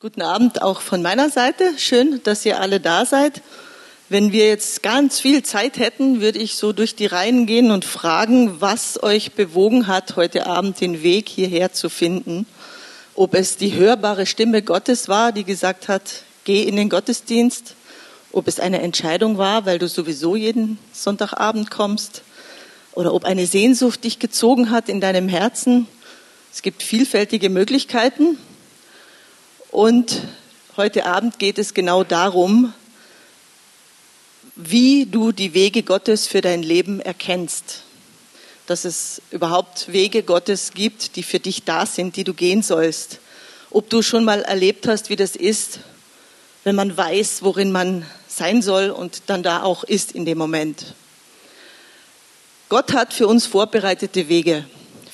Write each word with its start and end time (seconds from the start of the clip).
Guten 0.00 0.22
Abend 0.22 0.62
auch 0.62 0.80
von 0.80 1.02
meiner 1.02 1.28
Seite. 1.28 1.76
Schön, 1.76 2.20
dass 2.22 2.46
ihr 2.46 2.60
alle 2.60 2.78
da 2.78 3.04
seid. 3.04 3.42
Wenn 4.08 4.30
wir 4.30 4.46
jetzt 4.46 4.84
ganz 4.84 5.18
viel 5.18 5.42
Zeit 5.42 5.76
hätten, 5.76 6.20
würde 6.20 6.38
ich 6.38 6.54
so 6.54 6.72
durch 6.72 6.94
die 6.94 7.06
Reihen 7.06 7.46
gehen 7.46 7.72
und 7.72 7.84
fragen, 7.84 8.60
was 8.60 9.02
euch 9.02 9.32
bewogen 9.32 9.88
hat, 9.88 10.14
heute 10.14 10.46
Abend 10.46 10.80
den 10.80 11.02
Weg 11.02 11.28
hierher 11.28 11.72
zu 11.72 11.90
finden. 11.90 12.46
Ob 13.16 13.34
es 13.34 13.56
die 13.56 13.74
hörbare 13.74 14.26
Stimme 14.26 14.62
Gottes 14.62 15.08
war, 15.08 15.32
die 15.32 15.42
gesagt 15.42 15.88
hat, 15.88 16.22
geh 16.44 16.62
in 16.62 16.76
den 16.76 16.90
Gottesdienst. 16.90 17.74
Ob 18.30 18.46
es 18.46 18.60
eine 18.60 18.80
Entscheidung 18.82 19.36
war, 19.36 19.66
weil 19.66 19.80
du 19.80 19.88
sowieso 19.88 20.36
jeden 20.36 20.78
Sonntagabend 20.92 21.72
kommst. 21.72 22.22
Oder 22.92 23.12
ob 23.12 23.24
eine 23.24 23.46
Sehnsucht 23.48 24.04
dich 24.04 24.20
gezogen 24.20 24.70
hat 24.70 24.88
in 24.88 25.00
deinem 25.00 25.28
Herzen. 25.28 25.88
Es 26.52 26.62
gibt 26.62 26.84
vielfältige 26.84 27.50
Möglichkeiten. 27.50 28.38
Und 29.70 30.22
heute 30.78 31.04
Abend 31.04 31.38
geht 31.38 31.58
es 31.58 31.74
genau 31.74 32.02
darum, 32.02 32.72
wie 34.56 35.04
du 35.04 35.30
die 35.30 35.52
Wege 35.52 35.82
Gottes 35.82 36.26
für 36.26 36.40
dein 36.40 36.62
Leben 36.62 37.00
erkennst. 37.00 37.82
Dass 38.66 38.84
es 38.84 39.20
überhaupt 39.30 39.92
Wege 39.92 40.22
Gottes 40.22 40.72
gibt, 40.72 41.16
die 41.16 41.22
für 41.22 41.38
dich 41.38 41.64
da 41.64 41.84
sind, 41.84 42.16
die 42.16 42.24
du 42.24 42.32
gehen 42.32 42.62
sollst. 42.62 43.20
Ob 43.70 43.90
du 43.90 44.00
schon 44.00 44.24
mal 44.24 44.42
erlebt 44.42 44.88
hast, 44.88 45.10
wie 45.10 45.16
das 45.16 45.36
ist, 45.36 45.80
wenn 46.64 46.74
man 46.74 46.96
weiß, 46.96 47.42
worin 47.42 47.70
man 47.70 48.06
sein 48.26 48.62
soll 48.62 48.90
und 48.90 49.22
dann 49.26 49.42
da 49.42 49.62
auch 49.62 49.84
ist 49.84 50.12
in 50.12 50.24
dem 50.24 50.38
Moment. 50.38 50.94
Gott 52.70 52.94
hat 52.94 53.12
für 53.12 53.26
uns 53.26 53.46
vorbereitete 53.46 54.28
Wege. 54.28 54.64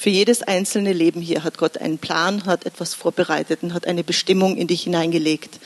Für 0.05 0.11
jedes 0.11 0.43
einzelne 0.43 0.93
Leben 0.93 1.23
hier 1.23 1.45
hat 1.45 1.57
Gott 1.57 1.79
einen 1.79 1.97
Plan, 1.97 2.45
hat 2.45 2.67
etwas 2.67 2.93
vorbereitet 2.93 3.61
und 3.63 3.73
hat 3.73 3.87
eine 3.87 4.05
Bestimmung 4.05 4.59
in 4.59 4.67
dich 4.67 4.83
hineingelegt. 4.83 5.59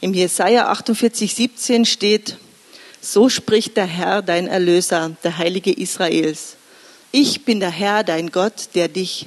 Im 0.00 0.14
Jesaja 0.14 0.68
48, 0.68 1.34
17 1.34 1.84
steht, 1.84 2.38
so 3.02 3.28
spricht 3.28 3.76
der 3.76 3.84
Herr, 3.84 4.22
dein 4.22 4.46
Erlöser, 4.46 5.14
der 5.24 5.36
Heilige 5.36 5.70
Israels. 5.70 6.56
Ich 7.10 7.44
bin 7.44 7.60
der 7.60 7.68
Herr, 7.68 8.02
dein 8.02 8.30
Gott, 8.30 8.70
der 8.74 8.88
dich 8.88 9.26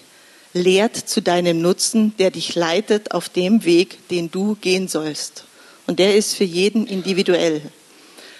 lehrt 0.53 0.95
zu 0.95 1.21
deinem 1.21 1.61
Nutzen, 1.61 2.15
der 2.17 2.31
dich 2.31 2.55
leitet 2.55 3.11
auf 3.11 3.29
dem 3.29 3.65
Weg, 3.65 4.07
den 4.09 4.31
du 4.31 4.57
gehen 4.59 4.87
sollst. 4.87 5.43
Und 5.85 5.99
der 5.99 6.15
ist 6.15 6.33
für 6.33 6.43
jeden 6.43 6.87
individuell. 6.87 7.61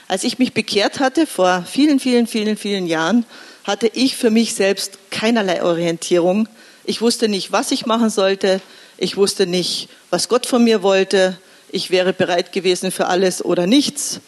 Als 0.08 0.24
ich 0.24 0.40
mich 0.40 0.54
bekehrt 0.54 1.00
hatte, 1.00 1.28
vor 1.28 1.64
vielen, 1.70 2.00
vielen, 2.00 2.26
vielen, 2.26 2.58
vielen 2.58 2.88
Jahren, 2.88 3.28
hatte 3.66 3.90
ich 3.94 4.16
für 4.16 4.30
mich 4.30 4.54
selbst 4.54 5.00
keinerlei 5.10 5.64
Orientierung. 5.64 6.48
Ich 6.86 7.02
wusste 7.02 7.28
nicht, 7.28 7.52
was 7.52 7.72
ich 7.72 7.86
machen 7.86 8.10
sollte. 8.10 8.62
Ich 8.98 9.18
wusste 9.18 9.48
nicht, 9.48 9.90
was 10.12 10.30
Gott 10.30 10.46
von 10.46 10.64
mir 10.64 10.84
wollte. 10.84 11.38
Ich 11.70 11.90
wäre 11.90 12.14
bereit 12.14 12.52
gewesen 12.52 12.92
für 12.92 13.08
alles 13.08 13.44
oder 13.44 13.66
nichts. 13.66 14.22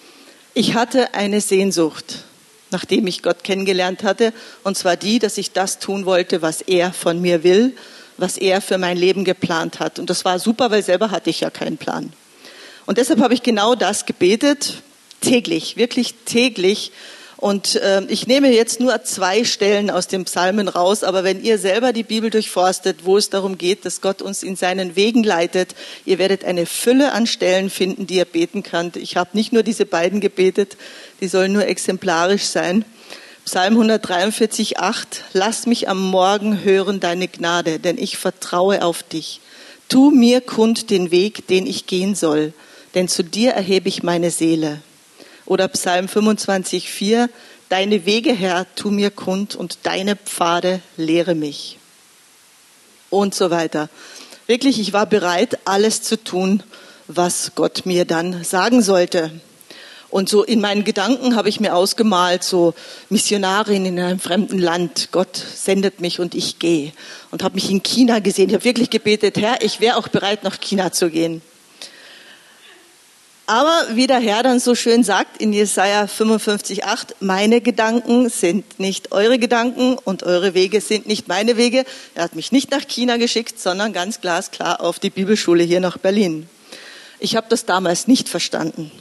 Ich 0.56 0.74
hatte 0.74 1.14
eine 1.14 1.40
Sehnsucht, 1.40 2.24
nachdem 2.72 3.06
ich 3.06 3.22
Gott 3.22 3.44
kennengelernt 3.44 4.02
hatte, 4.02 4.34
und 4.64 4.76
zwar 4.76 4.98
die, 4.98 5.20
dass 5.20 5.38
ich 5.38 5.52
das 5.52 5.78
tun 5.78 6.06
wollte, 6.06 6.42
was 6.42 6.62
er 6.62 6.92
von 6.92 7.22
mir 7.22 7.44
will, 7.44 7.76
was 8.18 8.38
er 8.38 8.60
für 8.60 8.80
mein 8.80 8.98
Leben 8.98 9.24
geplant 9.24 9.80
hat. 9.80 10.00
Und 10.00 10.10
das 10.10 10.26
war 10.26 10.40
super, 10.40 10.72
weil 10.72 10.82
selber 10.82 11.12
hatte 11.12 11.30
ich 11.30 11.42
ja 11.42 11.52
keinen 11.52 11.78
Plan. 11.78 12.12
Und 12.88 12.98
deshalb 12.98 13.22
habe 13.22 13.36
ich 13.36 13.44
genau 13.44 13.76
das 13.76 14.08
gebetet, 14.08 14.82
täglich, 15.22 15.78
wirklich 15.78 16.16
täglich, 16.26 16.92
und 17.38 17.76
äh, 17.76 18.02
ich 18.08 18.26
nehme 18.26 18.52
jetzt 18.52 18.80
nur 18.80 19.04
zwei 19.04 19.44
Stellen 19.44 19.92
aus 19.92 20.08
dem 20.08 20.26
Psalmen 20.26 20.68
raus, 20.68 21.04
aber 21.04 21.24
wenn 21.24 21.44
ihr 21.44 21.60
selber 21.60 21.94
die 21.94 22.04
Bibel 22.04 22.32
durchforstet, 22.32 23.06
wo 23.06 23.16
es 23.16 23.30
darum 23.30 23.60
geht, 23.60 23.86
dass 23.86 24.02
Gott 24.02 24.24
uns 24.24 24.42
in 24.42 24.56
seinen 24.56 24.96
Wegen 24.96 25.24
leitet, 25.24 25.76
ihr 26.06 26.18
werdet 26.18 26.44
eine 26.44 26.66
Fülle 26.66 27.12
an 27.12 27.28
Stellen 27.28 27.70
finden, 27.70 28.08
die 28.08 28.16
ihr 28.16 28.26
beten 28.26 28.64
könnt. 28.64 28.98
Ich 28.98 29.18
habe 29.18 29.30
nicht 29.34 29.54
nur 29.54 29.62
diese 29.62 29.86
beiden 29.86 30.20
gebetet, 30.20 30.78
die 31.22 31.28
sollen 31.28 31.54
nur 31.54 31.68
exemplarisch 31.68 32.46
sein. 32.46 32.84
Psalm 33.46 33.74
143, 33.74 34.80
8, 34.80 35.24
Lass 35.34 35.68
mich 35.68 35.88
am 35.88 36.02
Morgen 36.10 36.64
hören 36.64 37.00
deine 37.00 37.28
Gnade, 37.28 37.78
denn 37.78 38.00
ich 38.00 38.18
vertraue 38.18 38.84
auf 38.84 39.04
dich. 39.04 39.42
Tu 39.90 40.10
mir 40.10 40.42
kund 40.42 40.90
den 40.90 41.12
Weg, 41.12 41.48
den 41.48 41.68
ich 41.68 41.86
gehen 41.86 42.16
soll, 42.16 42.52
denn 42.96 43.08
zu 43.08 43.24
dir 43.24 43.52
erhebe 43.52 43.90
ich 43.90 44.02
meine 44.02 44.32
Seele. 44.32 44.82
Oder 45.48 45.68
Psalm 45.70 46.08
25, 46.08 46.92
4, 46.92 47.30
Deine 47.70 48.06
Wege, 48.06 48.32
Herr, 48.32 48.66
tu 48.76 48.92
mir 48.92 49.12
kund 49.12 49.56
und 49.56 49.80
deine 49.84 50.16
Pfade 50.16 50.80
lehre 50.96 51.36
mich. 51.36 51.80
Und 53.10 53.36
so 53.36 53.50
weiter. 53.50 53.90
Wirklich, 54.46 54.80
ich 54.80 54.94
war 54.94 55.06
bereit, 55.06 55.60
alles 55.66 56.02
zu 56.02 56.24
tun, 56.24 56.64
was 57.08 57.52
Gott 57.56 57.86
mir 57.86 58.06
dann 58.06 58.46
sagen 58.46 58.82
sollte. 58.82 59.32
Und 60.10 60.30
so 60.30 60.46
in 60.46 60.62
meinen 60.62 60.86
Gedanken 60.86 61.36
habe 61.36 61.50
ich 61.50 61.60
mir 61.60 61.76
ausgemalt, 61.76 62.42
so 62.44 62.74
Missionarin 63.10 63.86
in 63.86 64.00
einem 64.00 64.22
fremden 64.22 64.60
Land, 64.60 65.10
Gott 65.12 65.36
sendet 65.36 66.00
mich 66.00 66.22
und 66.22 66.36
ich 66.36 66.60
gehe. 66.60 66.94
Und 67.32 67.44
habe 67.44 67.56
mich 67.56 67.70
in 67.70 67.84
China 67.84 68.20
gesehen. 68.20 68.48
Ich 68.48 68.56
habe 68.56 68.64
wirklich 68.64 68.90
gebetet, 68.90 69.38
Herr, 69.38 69.62
ich 69.62 69.82
wäre 69.82 69.98
auch 69.98 70.08
bereit, 70.08 70.46
nach 70.46 70.62
China 70.62 70.94
zu 70.94 71.10
gehen. 71.10 71.42
Aber 73.50 73.88
wie 73.94 74.08
der 74.08 74.20
Herr 74.20 74.44
dann 74.44 74.60
so 74.60 74.76
schön 74.76 75.06
sagt 75.06 75.42
in 75.42 75.54
Jesaja 75.54 76.04
55,8, 76.04 77.16
meine 77.22 77.62
Gedanken 77.62 78.30
sind 78.30 78.78
nicht 78.78 79.14
eure 79.14 79.40
Gedanken 79.40 79.98
und 79.98 80.24
eure 80.24 80.54
Wege 80.54 80.82
sind 80.82 81.08
nicht 81.08 81.30
meine 81.30 81.56
Wege. 81.56 81.86
Er 82.14 82.26
hat 82.26 82.36
mich 82.36 82.52
nicht 82.52 82.72
nach 82.72 82.86
China 82.86 83.16
geschickt, 83.16 83.58
sondern 83.58 83.94
ganz 83.94 84.20
glasklar 84.20 84.82
auf 84.82 85.00
die 85.00 85.10
Bibelschule 85.10 85.64
hier 85.64 85.80
nach 85.80 85.98
Berlin. 85.98 86.50
Ich 87.20 87.38
habe 87.38 87.48
das 87.50 87.66
damals 87.66 88.06
nicht 88.08 88.28
verstanden. 88.28 88.92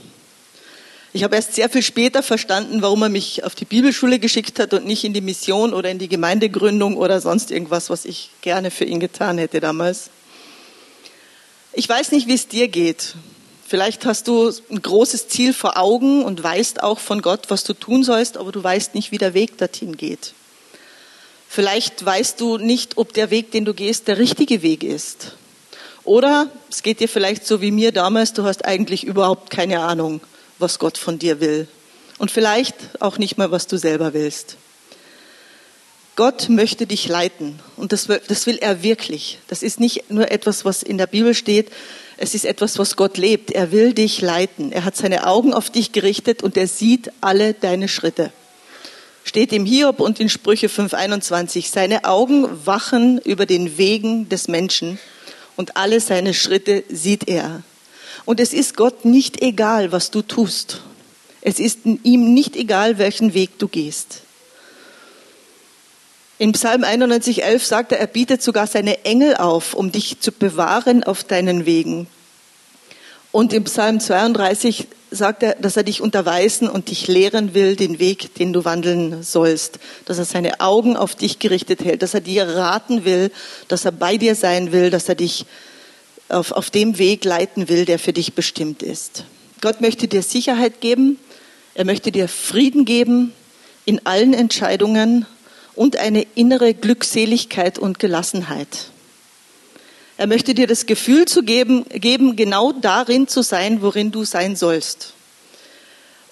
Ich 1.13 1.25
habe 1.25 1.35
erst 1.35 1.57
sehr 1.57 1.69
viel 1.69 1.83
später 1.83 2.23
verstanden, 2.23 2.83
warum 2.83 3.03
er 3.03 3.09
mich 3.09 3.43
auf 3.43 3.57
die 3.57 3.65
Bibelschule 3.65 4.21
geschickt 4.21 4.61
hat 4.61 4.73
und 4.75 4.87
nicht 4.87 5.03
in 5.03 5.13
die 5.13 5.23
Mission 5.23 5.75
oder 5.75 5.91
in 5.91 5.99
die 5.99 6.09
Gemeindegründung 6.09 6.97
oder 6.97 7.21
sonst 7.21 7.51
irgendwas, 7.51 7.91
was 7.91 8.05
ich 8.05 8.31
gerne 8.43 8.71
für 8.71 8.85
ihn 8.85 9.01
getan 9.01 9.39
hätte 9.39 9.59
damals. 9.59 10.11
Ich 11.73 11.89
weiß 11.89 12.13
nicht, 12.13 12.29
wie 12.29 12.35
es 12.35 12.47
dir 12.47 12.69
geht. 12.69 13.17
Vielleicht 13.69 14.07
hast 14.07 14.29
du 14.29 14.53
ein 14.71 14.81
großes 14.81 15.27
Ziel 15.27 15.53
vor 15.53 15.77
Augen 15.77 16.23
und 16.23 16.41
weißt 16.41 16.85
auch 16.85 17.01
von 17.01 17.21
Gott, 17.21 17.47
was 17.49 17.65
du 17.65 17.73
tun 17.73 18.05
sollst, 18.05 18.37
aber 18.37 18.53
du 18.53 18.63
weißt 18.63 18.95
nicht, 18.95 19.11
wie 19.11 19.19
der 19.19 19.35
Weg 19.35 19.59
dorthin 19.59 19.97
geht. 19.97 20.35
Vielleicht 21.49 22.05
weißt 22.05 22.41
du 22.41 22.59
nicht, 22.59 22.97
ob 22.97 23.13
der 23.13 23.31
Weg, 23.31 23.51
den 23.51 23.65
du 23.65 23.75
gehst, 23.75 24.07
der 24.07 24.19
richtige 24.19 24.63
Weg 24.63 24.85
ist. 24.85 25.33
Oder 26.05 26.49
es 26.71 26.85
geht 26.85 27.01
dir 27.01 27.09
vielleicht 27.09 27.45
so 27.45 27.61
wie 27.61 27.73
mir 27.73 27.91
damals, 27.91 28.33
du 28.33 28.45
hast 28.45 28.65
eigentlich 28.65 29.03
überhaupt 29.03 29.51
keine 29.51 29.81
Ahnung, 29.81 30.21
was 30.61 30.79
Gott 30.79 30.97
von 30.97 31.19
dir 31.19 31.41
will. 31.41 31.67
Und 32.19 32.31
vielleicht 32.31 32.77
auch 33.01 33.19
nicht 33.19 33.37
mal, 33.37 33.51
was 33.51 33.67
du 33.67 33.79
selber 33.79 34.15
willst. 34.15 34.57
Gott 36.15 36.49
möchte 36.49 36.87
dich 36.87 37.09
leiten 37.09 37.59
und 37.77 37.93
das, 37.93 38.07
das 38.07 38.47
will 38.47 38.59
er 38.59 38.85
wirklich. 38.85 39.39
Das 39.49 39.65
ist 39.65 39.81
nicht 39.81 40.09
nur 40.11 40.31
etwas, 40.31 40.65
was 40.65 40.85
in 40.85 40.99
der 40.99 41.09
Bibel 41.09 41.35
steht, 41.35 41.73
es 42.19 42.35
ist 42.35 42.45
etwas, 42.45 42.79
was 42.79 42.97
Gott 42.97 43.19
lebt. 43.19 43.51
Er 43.51 43.73
will 43.73 43.93
dich 43.93 44.21
leiten. 44.21 44.73
Er 44.73 44.85
hat 44.85 44.97
seine 44.97 45.27
Augen 45.27 45.53
auf 45.53 45.71
dich 45.71 45.93
gerichtet 45.93 46.43
und 46.43 46.57
er 46.57 46.67
sieht 46.67 47.11
alle 47.21 47.53
deine 47.55 47.89
Schritte. 47.89 48.33
Steht 49.25 49.53
im 49.53 49.67
Hiob 49.67 50.01
und 50.01 50.21
in 50.21 50.29
Sprüche 50.29 50.69
5.21. 50.69 51.71
Seine 51.71 52.05
Augen 52.05 52.49
wachen 52.65 53.19
über 53.19 53.45
den 53.45 53.77
Wegen 53.77 54.29
des 54.29 54.49
Menschen 54.49 54.99
und 55.57 55.77
alle 55.77 56.01
seine 56.01 56.33
Schritte 56.33 56.85
sieht 56.89 57.29
er. 57.29 57.63
Und 58.25 58.41
es 58.41 58.53
ist 58.53 58.77
Gott 58.77 59.05
nicht 59.05 59.43
egal, 59.43 59.93
was 59.93 60.11
du 60.11 60.23
tust. 60.23 60.81
Es 61.43 61.59
ist 61.59 61.81
ihm 61.85 62.35
nicht 62.35 62.57
egal, 62.57 62.99
welchen 62.99 63.35
Weg 63.35 63.59
du 63.59 63.69
gehst. 63.69 64.23
In 66.39 66.53
Psalm 66.53 66.85
91,11 66.85 67.59
sagt 67.61 67.93
er, 67.93 67.99
er 67.99 68.07
bietet 68.07 68.43
sogar 68.43 68.67
seine 68.67 69.07
Engel 69.07 69.37
auf, 69.37 69.73
um 69.73 69.91
dich 69.91 70.21
zu 70.21 70.33
bewahren 70.33 71.03
auf 71.03 71.25
deinen 71.25 71.65
Wegen. 71.65 72.09
Und 73.33 73.55
im 73.55 73.65
Psalm 73.65 74.01
32 74.01 74.87
sagt 75.11 75.43
er, 75.43 75.55
dass 75.55 75.79
er 75.79 75.83
dich 75.83 76.03
unterweisen 76.03 76.69
und 76.69 76.91
dich 76.91 77.07
lehren 77.07 77.55
will, 77.55 77.75
den 77.75 77.99
Weg, 77.99 78.35
den 78.35 78.53
du 78.53 78.67
wandeln 78.67 79.23
sollst. 79.23 79.79
Dass 80.05 80.19
er 80.19 80.27
seine 80.27 80.61
Augen 80.61 80.97
auf 80.97 81.15
dich 81.15 81.39
gerichtet 81.39 81.83
hält, 81.83 82.03
dass 82.03 82.13
er 82.13 82.21
dir 82.21 82.47
raten 82.47 83.07
will, 83.07 83.31
dass 83.69 83.87
er 83.87 83.93
bei 83.93 84.19
dir 84.19 84.35
sein 84.35 84.73
will, 84.73 84.91
dass 84.91 85.09
er 85.09 85.15
dich 85.15 85.47
auf, 86.29 86.53
auf 86.53 86.69
dem 86.69 86.99
Weg 86.99 87.25
leiten 87.25 87.71
will, 87.71 87.87
der 87.87 87.99
für 87.99 88.13
dich 88.13 88.35
bestimmt 88.35 88.83
ist. 88.83 89.25
Gott 89.63 89.81
möchte 89.81 90.07
dir 90.07 90.23
Sicherheit 90.23 90.83
geben. 90.83 91.19
Er 91.75 91.87
möchte 91.87 92.13
dir 92.13 92.29
Frieden 92.29 92.85
geben 92.85 93.33
in 93.87 94.05
allen 94.05 94.35
Entscheidungen 94.35 95.25
und 95.77 95.97
eine 95.97 96.27
innere 96.35 96.75
Glückseligkeit 96.75 97.79
und 97.79 97.99
Gelassenheit. 97.99 98.91
Er 100.17 100.27
möchte 100.27 100.55
dir 100.55 100.67
das 100.67 100.87
Gefühl 100.87 101.27
zu 101.27 101.43
geben, 101.43 101.85
geben, 101.91 102.37
genau 102.37 102.73
darin 102.73 103.29
zu 103.29 103.43
sein, 103.43 103.83
worin 103.83 104.11
du 104.11 104.25
sein 104.25 104.57
sollst. 104.57 105.13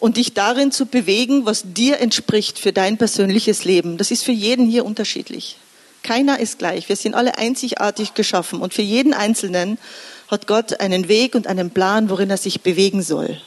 Und 0.01 0.17
dich 0.17 0.33
darin 0.33 0.73
zu 0.73 0.87
bewegen, 0.87 1.47
was 1.47 1.63
dir 1.65 2.01
entspricht 2.01 2.59
für 2.59 2.73
dein 2.73 2.97
persönliches 2.97 3.65
Leben. 3.65 3.99
Das 3.99 4.11
ist 4.11 4.25
für 4.25 4.33
jeden 4.33 4.67
hier 4.67 4.85
unterschiedlich. 4.85 5.59
Keiner 6.03 6.41
ist 6.41 6.59
gleich. 6.59 6.89
Wir 6.89 6.97
sind 6.97 7.15
alle 7.15 7.39
einzigartig 7.39 8.15
geschaffen. 8.15 8.61
Und 8.61 8.75
für 8.75 8.83
jeden 8.83 9.15
Einzelnen 9.15 9.79
hat 10.29 10.47
Gott 10.47 10.81
einen 10.81 11.09
Weg 11.09 11.35
und 11.35 11.47
einen 11.47 11.71
Plan, 11.71 12.11
worin 12.11 12.31
er 12.31 12.37
sich 12.37 12.63
bewegen 12.63 13.03
soll. 13.03 13.41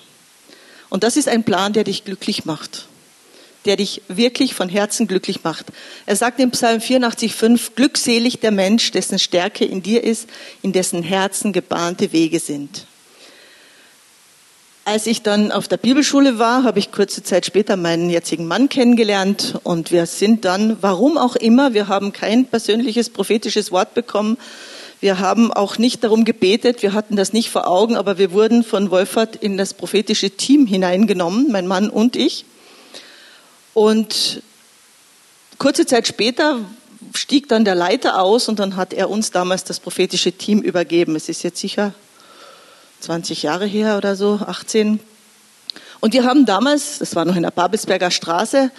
Und 0.89 1.03
das 1.03 1.17
ist 1.17 1.27
ein 1.27 1.43
Plan, 1.43 1.73
der 1.73 1.83
dich 1.83 2.05
glücklich 2.05 2.45
macht, 2.45 2.86
der 3.67 3.75
dich 3.75 4.01
wirklich 4.07 4.55
von 4.55 4.69
Herzen 4.69 5.07
glücklich 5.07 5.43
macht. 5.43 5.67
Er 6.05 6.15
sagt 6.15 6.39
im 6.39 6.51
Psalm 6.51 6.79
84,5, 6.79 7.75
glückselig 7.75 8.39
der 8.39 8.51
Mensch, 8.51 8.91
dessen 8.91 9.19
Stärke 9.19 9.65
in 9.65 9.83
dir 9.83 10.03
ist, 10.03 10.27
in 10.63 10.71
dessen 10.71 11.03
Herzen 11.03 11.53
gebahnte 11.53 12.13
Wege 12.13 12.39
sind. 12.39 12.87
Als 14.85 15.05
ich 15.05 15.21
dann 15.21 15.51
auf 15.51 15.67
der 15.67 15.75
Bibelschule 15.75 16.39
war, 16.39 16.63
habe 16.63 16.79
ich 16.79 16.93
kurze 16.93 17.21
Zeit 17.21 17.45
später 17.45 17.75
meinen 17.75 18.09
jetzigen 18.09 18.47
Mann 18.47 18.69
kennengelernt 18.69 19.59
und 19.63 19.91
wir 19.91 20.05
sind 20.05 20.45
dann, 20.45 20.77
warum 20.79 21.17
auch 21.17 21.35
immer, 21.35 21.73
wir 21.73 21.89
haben 21.89 22.13
kein 22.13 22.45
persönliches 22.45 23.09
prophetisches 23.09 23.73
Wort 23.73 23.93
bekommen, 23.93 24.37
wir 25.01 25.19
haben 25.19 25.51
auch 25.51 25.77
nicht 25.77 26.05
darum 26.05 26.23
gebetet, 26.23 26.83
wir 26.83 26.93
hatten 26.93 27.17
das 27.17 27.33
nicht 27.33 27.49
vor 27.49 27.67
Augen, 27.67 27.97
aber 27.97 28.17
wir 28.17 28.31
wurden 28.31 28.63
von 28.63 28.89
Wolfert 28.89 29.35
in 29.35 29.57
das 29.57 29.73
prophetische 29.73 30.29
Team 30.29 30.65
hineingenommen, 30.65 31.51
mein 31.51 31.67
Mann 31.67 31.89
und 31.89 32.15
ich. 32.15 32.45
Und 33.77 34.41
kurze 35.59 35.85
Zeit 35.85 36.07
später 36.07 36.61
stieg 37.13 37.47
dann 37.47 37.63
der 37.63 37.75
Leiter 37.75 38.19
aus 38.19 38.49
und 38.49 38.57
dann 38.57 38.75
hat 38.75 38.91
er 38.91 39.07
uns 39.07 39.29
damals 39.29 39.65
das 39.65 39.79
prophetische 39.79 40.31
Team 40.31 40.63
übergeben. 40.63 41.15
Es 41.15 41.29
ist 41.29 41.43
jetzt 41.43 41.59
sicher 41.59 41.93
20 43.01 43.43
Jahre 43.43 43.67
her 43.67 43.95
oder 43.97 44.15
so, 44.15 44.39
18. 44.43 44.99
Und 45.99 46.13
wir 46.15 46.23
haben 46.23 46.47
damals, 46.47 46.97
das 46.97 47.15
war 47.15 47.23
noch 47.25 47.35
in 47.35 47.43
der 47.43 47.51
Babelsberger 47.51 48.09
Straße, 48.09 48.71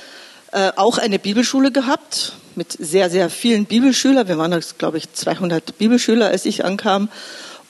äh, 0.50 0.72
auch 0.74 0.98
eine 0.98 1.20
Bibelschule 1.20 1.70
gehabt 1.70 2.32
mit 2.56 2.72
sehr, 2.72 3.08
sehr 3.08 3.30
vielen 3.30 3.66
Bibelschülern. 3.66 4.26
Wir 4.26 4.36
waren, 4.36 4.60
glaube 4.78 4.98
ich, 4.98 5.12
200 5.12 5.78
Bibelschüler, 5.78 6.26
als 6.26 6.44
ich 6.44 6.64
ankam. 6.64 7.08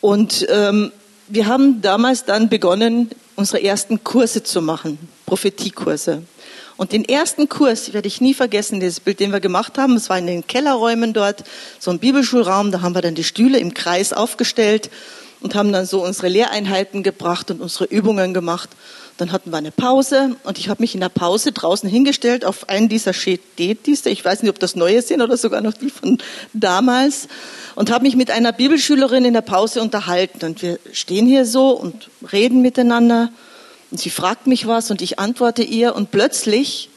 Und 0.00 0.46
ähm, 0.48 0.92
wir 1.28 1.46
haben 1.46 1.82
damals 1.82 2.24
dann 2.24 2.48
begonnen, 2.48 3.10
unsere 3.36 3.62
ersten 3.62 4.02
Kurse 4.02 4.44
zu 4.44 4.62
machen, 4.62 4.98
Prophetiekurse. 5.26 6.22
Und 6.78 6.92
den 6.92 7.04
ersten 7.04 7.48
Kurs 7.48 7.92
werde 7.92 8.06
ich 8.06 8.20
nie 8.20 8.34
vergessen, 8.34 8.78
dieses 8.78 9.00
Bild, 9.00 9.18
den 9.18 9.32
wir 9.32 9.40
gemacht 9.40 9.76
haben. 9.78 9.96
Es 9.96 10.08
war 10.08 10.16
in 10.16 10.28
den 10.28 10.46
Kellerräumen 10.46 11.12
dort, 11.12 11.42
so 11.80 11.90
ein 11.90 11.98
Bibelschulraum. 11.98 12.70
Da 12.70 12.82
haben 12.82 12.94
wir 12.94 13.02
dann 13.02 13.16
die 13.16 13.24
Stühle 13.24 13.58
im 13.58 13.74
Kreis 13.74 14.12
aufgestellt 14.12 14.88
und 15.40 15.56
haben 15.56 15.72
dann 15.72 15.86
so 15.86 16.04
unsere 16.04 16.28
Lehreinheiten 16.28 17.02
gebracht 17.02 17.50
und 17.50 17.60
unsere 17.60 17.86
Übungen 17.86 18.32
gemacht. 18.32 18.70
Dann 19.16 19.32
hatten 19.32 19.50
wir 19.50 19.56
eine 19.56 19.72
Pause 19.72 20.36
und 20.44 20.58
ich 20.58 20.68
habe 20.68 20.80
mich 20.80 20.94
in 20.94 21.00
der 21.00 21.08
Pause 21.08 21.50
draußen 21.50 21.90
hingestellt 21.90 22.44
auf 22.44 22.68
einen 22.68 22.88
dieser 22.88 23.12
Städtdienste. 23.12 24.08
Ich 24.10 24.24
weiß 24.24 24.42
nicht, 24.42 24.50
ob 24.50 24.60
das 24.60 24.76
neue 24.76 25.02
sind 25.02 25.20
oder 25.20 25.36
sogar 25.36 25.60
noch 25.60 25.74
die 25.74 25.90
von 25.90 26.18
damals. 26.52 27.26
Und 27.74 27.90
habe 27.90 28.04
mich 28.04 28.14
mit 28.14 28.30
einer 28.30 28.52
Bibelschülerin 28.52 29.24
in 29.24 29.34
der 29.34 29.40
Pause 29.40 29.82
unterhalten. 29.82 30.46
Und 30.46 30.62
wir 30.62 30.78
stehen 30.92 31.26
hier 31.26 31.44
so 31.44 31.70
und 31.70 32.08
reden 32.30 32.62
miteinander. 32.62 33.30
Und 33.90 33.98
sie 33.98 34.10
fragt 34.10 34.46
mich 34.46 34.66
was 34.66 34.90
und 34.90 35.02
ich 35.02 35.18
antworte 35.18 35.62
ihr. 35.62 35.94
Und 35.94 36.10
plötzlich 36.10 36.90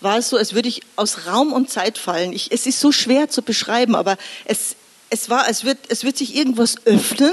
war 0.00 0.18
es 0.18 0.28
so, 0.28 0.36
als 0.36 0.54
würde 0.54 0.68
ich 0.68 0.82
aus 0.96 1.26
Raum 1.26 1.52
und 1.52 1.70
Zeit 1.70 1.98
fallen. 1.98 2.32
Ich, 2.32 2.52
es 2.52 2.66
ist 2.66 2.80
so 2.80 2.92
schwer 2.92 3.28
zu 3.28 3.42
beschreiben, 3.42 3.94
aber 3.94 4.16
es, 4.44 4.76
es 5.10 5.30
war, 5.30 5.44
als 5.44 5.64
würde 5.64 5.80
es 5.88 6.04
wird 6.04 6.18
sich 6.18 6.36
irgendwas 6.36 6.86
öffnen 6.86 7.32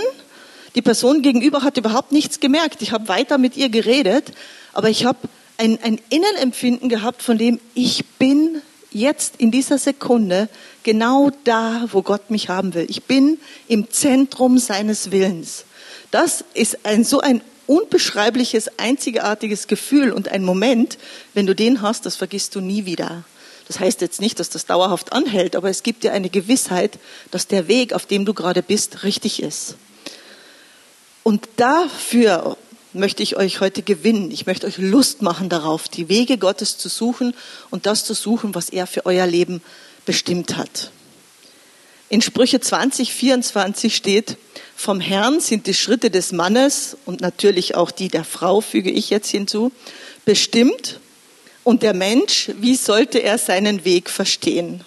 die 0.75 0.81
Person 0.81 1.22
gegenüber 1.22 1.63
hat 1.63 1.78
überhaupt 1.78 2.12
nichts 2.12 2.40
gemerkt. 2.40 2.81
Ich 2.81 2.92
habe 2.92 3.08
weiter 3.08 3.38
mit 3.38 3.58
ihr 3.58 3.69
geredet, 3.69 4.31
aber 4.74 4.90
ich 4.90 5.06
habe 5.06 5.19
ein, 5.58 5.78
ein 5.84 6.00
Innenempfinden 6.10 6.90
gehabt, 6.90 7.22
von 7.22 7.38
dem 7.38 7.60
ich 7.74 8.06
bin 8.18 8.62
jetzt 8.92 9.36
in 9.38 9.52
dieser 9.52 9.78
Sekunde 9.78 10.50
genau 10.84 11.31
da, 11.44 11.88
wo 11.92 12.02
Gott 12.02 12.30
mich 12.30 12.50
haben 12.50 12.74
will. 12.74 12.86
Ich 12.90 13.04
bin 13.04 13.38
im 13.68 13.90
Zentrum 13.90 14.58
seines 14.58 15.12
Willens. 15.12 15.66
Das 16.10 16.44
ist 16.54 16.86
ein, 16.86 17.04
so 17.04 17.19
ein 17.19 17.42
unbeschreibliches, 17.71 18.77
einzigartiges 18.77 19.68
Gefühl 19.68 20.12
und 20.12 20.27
ein 20.27 20.44
Moment, 20.44 20.97
wenn 21.33 21.45
du 21.45 21.56
den 21.56 21.81
hast, 21.81 22.06
das 22.06 22.18
vergisst 22.18 22.53
du 22.56 22.59
nie 22.59 22.85
wieder. 22.85 23.23
Das 23.69 23.79
heißt 23.79 24.01
jetzt 24.01 24.19
nicht, 24.19 24.41
dass 24.41 24.50
das 24.50 24.65
dauerhaft 24.65 25.13
anhält, 25.13 25.56
aber 25.56 25.69
es 25.69 25.81
gibt 25.81 26.03
dir 26.03 26.12
eine 26.12 26.29
Gewissheit, 26.29 27.00
dass 27.31 27.47
der 27.47 27.69
Weg, 27.69 27.94
auf 27.94 28.06
dem 28.06 28.25
du 28.25 28.33
gerade 28.33 28.62
bist, 28.62 29.03
richtig 29.03 29.41
ist. 29.41 29.75
Und 31.23 31.47
dafür 31.56 32.57
möchte 32.91 33.23
ich 33.23 33.38
euch 33.38 33.62
heute 33.62 33.83
gewinnen. 33.83 34.31
Ich 34.31 34.45
möchte 34.45 34.67
euch 34.67 34.77
Lust 34.77 35.21
machen 35.21 35.47
darauf, 35.47 35.88
die 35.88 36.09
Wege 36.09 36.38
Gottes 36.38 36.77
zu 36.77 36.89
suchen 36.89 37.33
und 37.69 37.85
das 37.85 38.03
zu 38.03 38.13
suchen, 38.13 38.53
was 38.53 38.69
er 38.69 38.85
für 38.85 39.06
euer 39.06 39.25
Leben 39.25 39.62
bestimmt 40.06 40.57
hat. 40.57 40.91
In 42.12 42.22
Sprüche 42.22 42.60
20, 42.60 43.13
24 43.13 43.96
steht, 43.96 44.36
vom 44.75 45.00
Herrn 45.00 45.40
sind 45.40 45.66
die 45.66 45.74
Schritte 45.74 46.12
des 46.12 46.34
Mannes 46.34 46.98
und 47.06 47.22
natürlich 47.22 47.75
auch 47.75 47.90
die 47.90 48.10
der 48.10 48.25
Frau, 48.25 48.60
füge 48.60 48.92
ich 48.92 49.10
jetzt 49.10 49.30
hinzu, 49.30 49.72
bestimmt. 50.25 51.00
Und 51.63 51.84
der 51.84 51.94
Mensch, 51.94 52.52
wie 52.60 52.75
sollte 52.75 53.19
er 53.19 53.38
seinen 53.38 53.86
Weg 53.86 54.10
verstehen? 54.10 54.84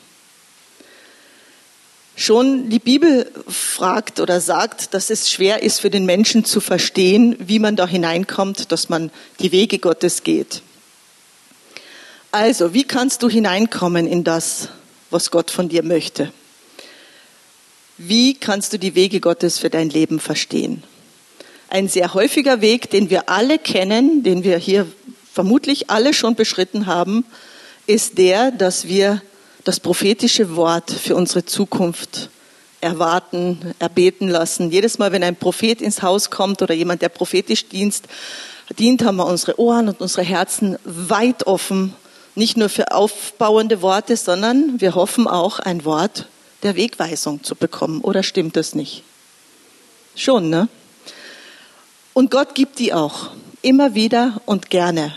Schon 2.15 2.69
die 2.69 2.79
Bibel 2.79 3.33
fragt 3.49 4.21
oder 4.21 4.43
sagt, 4.43 4.93
dass 4.93 5.09
es 5.09 5.31
schwer 5.31 5.63
ist 5.63 5.81
für 5.81 5.89
den 5.89 6.05
Menschen 6.05 6.45
zu 6.45 6.61
verstehen, 6.61 7.37
wie 7.39 7.59
man 7.59 7.75
da 7.75 7.87
hineinkommt, 7.87 8.71
dass 8.71 8.91
man 8.91 9.11
die 9.41 9.51
Wege 9.51 9.79
Gottes 9.79 10.25
geht. 10.25 10.61
Also, 12.33 12.75
wie 12.75 12.85
kannst 12.85 13.23
du 13.23 13.31
hineinkommen 13.31 14.07
in 14.07 14.25
das, 14.25 14.69
was 15.09 15.31
Gott 15.31 15.51
von 15.51 15.71
dir 15.71 15.83
möchte? 15.83 16.31
Wie 17.97 18.35
kannst 18.35 18.73
du 18.73 18.79
die 18.79 18.97
Wege 18.97 19.21
Gottes 19.21 19.61
für 19.61 19.71
dein 19.71 19.89
Leben 19.89 20.19
verstehen? 20.19 20.83
Ein 21.69 21.89
sehr 21.89 22.13
häufiger 22.13 22.61
Weg, 22.61 22.91
den 22.91 23.09
wir 23.09 23.29
alle 23.29 23.57
kennen, 23.57 24.25
den 24.25 24.43
wir 24.43 24.59
hier 24.59 24.87
vermutlich 25.33 25.91
alle 25.91 26.13
schon 26.13 26.35
beschritten 26.35 26.87
haben, 26.87 27.25
ist 27.87 28.19
der, 28.19 28.51
dass 28.51 28.89
wir 28.89 29.23
das 29.63 29.79
prophetische 29.79 30.57
Wort 30.57 30.91
für 30.91 31.15
unsere 31.15 31.45
Zukunft 31.45 32.31
erwarten, 32.81 33.75
erbeten 33.79 34.29
lassen. 34.29 34.73
Jedes 34.73 34.99
Mal, 34.99 35.13
wenn 35.13 35.23
ein 35.23 35.37
Prophet 35.37 35.81
ins 35.81 36.03
Haus 36.03 36.31
kommt 36.31 36.63
oder 36.63 36.75
jemand, 36.75 37.01
der 37.01 37.09
prophetisch 37.11 37.69
Dienst 37.69 38.07
dient, 38.77 39.05
haben 39.05 39.17
wir 39.17 39.27
unsere 39.27 39.59
Ohren 39.61 39.89
und 39.89 40.01
unsere 40.01 40.23
Herzen 40.23 40.79
weit 40.85 41.47
offen, 41.47 41.95
nicht 42.35 42.57
nur 42.57 42.69
für 42.69 42.91
aufbauende 42.91 43.83
Worte, 43.83 44.17
sondern 44.17 44.81
wir 44.81 44.97
hoffen 44.97 45.29
auch 45.29 45.61
ein 45.61 45.85
Wort 45.85 46.27
der 46.65 46.77
Wegweisung 46.77 47.45
zu 47.45 47.55
bekommen. 47.55 48.01
Oder 48.01 48.23
stimmt 48.23 48.57
das 48.57 48.75
nicht? 48.75 49.05
Schon, 50.17 50.51
ne? 50.51 50.69
Und 52.13 52.31
Gott 52.31 52.55
gibt 52.55 52.79
die 52.79 52.93
auch 52.93 53.31
immer 53.63 53.95
wieder 53.95 54.41
und 54.47 54.71
gerne. 54.71 55.17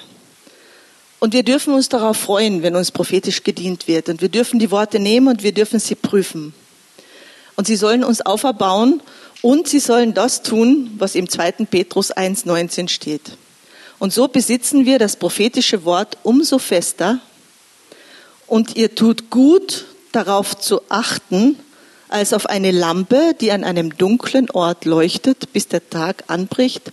Und 1.19 1.33
wir 1.33 1.43
dürfen 1.43 1.73
uns 1.73 1.89
darauf 1.89 2.17
freuen, 2.17 2.61
wenn 2.63 2.75
uns 2.75 2.91
prophetisch 2.91 3.43
gedient 3.43 3.87
wird. 3.87 4.09
Und 4.09 4.21
wir 4.21 4.29
dürfen 4.29 4.59
die 4.59 4.71
Worte 4.71 4.99
nehmen 4.99 5.27
und 5.27 5.43
wir 5.43 5.51
dürfen 5.51 5.79
sie 5.79 5.95
prüfen. 5.95 6.53
Und 7.55 7.65
sie 7.65 7.75
sollen 7.75 8.03
uns 8.03 8.21
auferbauen 8.21 9.01
und 9.41 9.67
sie 9.67 9.79
sollen 9.79 10.13
das 10.13 10.43
tun, 10.43 10.91
was 10.97 11.15
im 11.15 11.27
2. 11.27 11.51
Petrus 11.69 12.15
1.19 12.15 12.87
steht. 12.87 13.37
Und 13.99 14.13
so 14.13 14.27
besitzen 14.27 14.85
wir 14.85 14.99
das 14.99 15.15
prophetische 15.15 15.85
Wort 15.85 16.17
umso 16.21 16.59
fester. 16.59 17.19
Und 18.45 18.75
ihr 18.75 18.93
tut 18.93 19.31
gut, 19.31 19.85
darauf 20.11 20.57
zu 20.57 20.81
achten, 20.89 21.57
als 22.09 22.33
auf 22.33 22.45
eine 22.45 22.71
Lampe, 22.71 23.35
die 23.39 23.51
an 23.51 23.63
einem 23.63 23.97
dunklen 23.97 24.49
Ort 24.51 24.85
leuchtet, 24.85 25.51
bis 25.53 25.67
der 25.67 25.89
Tag 25.89 26.23
anbricht 26.27 26.91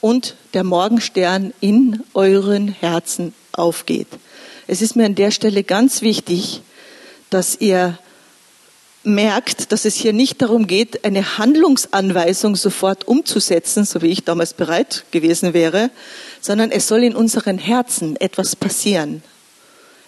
und 0.00 0.34
der 0.54 0.64
Morgenstern 0.64 1.52
in 1.60 2.02
euren 2.14 2.68
Herzen 2.68 3.34
aufgeht. 3.52 4.08
Es 4.66 4.82
ist 4.82 4.96
mir 4.96 5.06
an 5.06 5.14
der 5.14 5.30
Stelle 5.30 5.62
ganz 5.62 6.02
wichtig, 6.02 6.62
dass 7.30 7.60
ihr 7.60 7.98
merkt, 9.06 9.70
dass 9.70 9.84
es 9.84 9.94
hier 9.94 10.12
nicht 10.12 10.42
darum 10.42 10.66
geht, 10.66 11.04
eine 11.04 11.38
Handlungsanweisung 11.38 12.56
sofort 12.56 13.06
umzusetzen, 13.06 13.84
so 13.84 14.02
wie 14.02 14.08
ich 14.08 14.24
damals 14.24 14.52
bereit 14.52 15.04
gewesen 15.12 15.54
wäre, 15.54 15.90
sondern 16.40 16.72
es 16.72 16.88
soll 16.88 17.04
in 17.04 17.14
unseren 17.14 17.58
Herzen 17.58 18.16
etwas 18.16 18.56
passieren. 18.56 19.22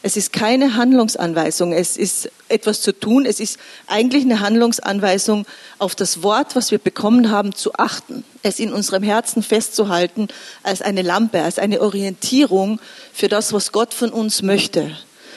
Es 0.02 0.16
ist 0.16 0.32
keine 0.32 0.76
Handlungsanweisung, 0.76 1.72
es 1.72 1.96
ist 1.96 2.30
etwas 2.48 2.82
zu 2.82 2.92
tun, 2.92 3.26
es 3.26 3.40
ist 3.40 3.58
eigentlich 3.88 4.24
eine 4.24 4.40
Handlungsanweisung, 4.40 5.44
auf 5.78 5.96
das 5.96 6.22
Wort, 6.22 6.54
was 6.54 6.70
wir 6.70 6.78
bekommen 6.78 7.30
haben, 7.30 7.52
zu 7.52 7.74
achten, 7.74 8.24
es 8.42 8.60
in 8.60 8.72
unserem 8.72 9.02
Herzen 9.02 9.42
festzuhalten 9.42 10.28
als 10.62 10.82
eine 10.82 11.02
Lampe, 11.02 11.42
als 11.42 11.58
eine 11.58 11.80
Orientierung 11.80 12.80
für 13.12 13.28
das, 13.28 13.52
was 13.52 13.72
Gott 13.72 13.92
von 13.92 14.10
uns 14.10 14.42
möchte. 14.42 14.96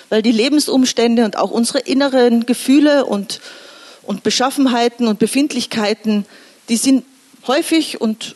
Weil 0.10 0.22
die 0.22 0.32
Lebensumstände 0.32 1.26
und 1.26 1.38
auch 1.38 1.50
unsere 1.50 1.80
inneren 1.80 2.46
Gefühle 2.46 3.06
und, 3.06 3.42
und 4.04 4.22
Beschaffenheiten 4.22 5.08
und 5.08 5.18
Befindlichkeiten, 5.18 6.26
die 6.70 6.78
sind 6.78 7.04
häufig 7.48 8.00
und 8.00 8.36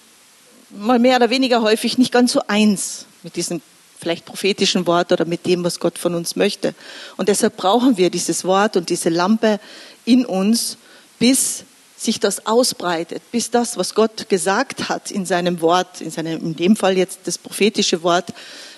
mal 0.72 0.98
mehr 0.98 1.17
oder 1.17 1.29
weniger 1.29 1.62
häufig 1.62 2.00
nicht 2.00 2.12
ganz 2.12 2.32
so 2.32 2.41
eins 2.48 3.05
mit 3.22 3.36
diesem 3.36 3.62
vielleicht 4.00 4.25
prophetischen 4.25 4.88
Wort 4.88 5.12
oder 5.12 5.25
mit 5.25 5.46
dem, 5.46 5.64
was 5.64 5.80
Gott 5.80 5.98
von 5.98 6.16
uns 6.16 6.36
möchte. 6.36 6.75
Und 7.18 7.30
deshalb 7.30 7.58
brauchen 7.58 7.98
wir 7.98 8.10
dieses 8.10 8.44
Wort 8.44 8.78
und 8.78 8.90
diese 8.90 9.10
Lampe 9.10 9.60
in 10.06 10.25
uns, 10.25 10.78
bis 11.20 11.64
sich 11.98 12.20
das 12.20 12.46
ausbreitet, 12.46 13.22
bis 13.32 13.52
das, 13.52 13.78
was 13.78 13.96
Gott 13.96 14.30
gesagt 14.30 14.90
hat 14.90 15.12
in 15.12 15.25
seinem 15.25 15.62
Wort, 15.62 16.02
in 16.02 16.12
seinem, 16.12 16.40
in 16.40 16.56
dem 16.56 16.75
Fall 16.75 16.98
jetzt 16.98 17.20
das 17.25 17.38
prophetische 17.38 18.04
Wort, 18.04 18.34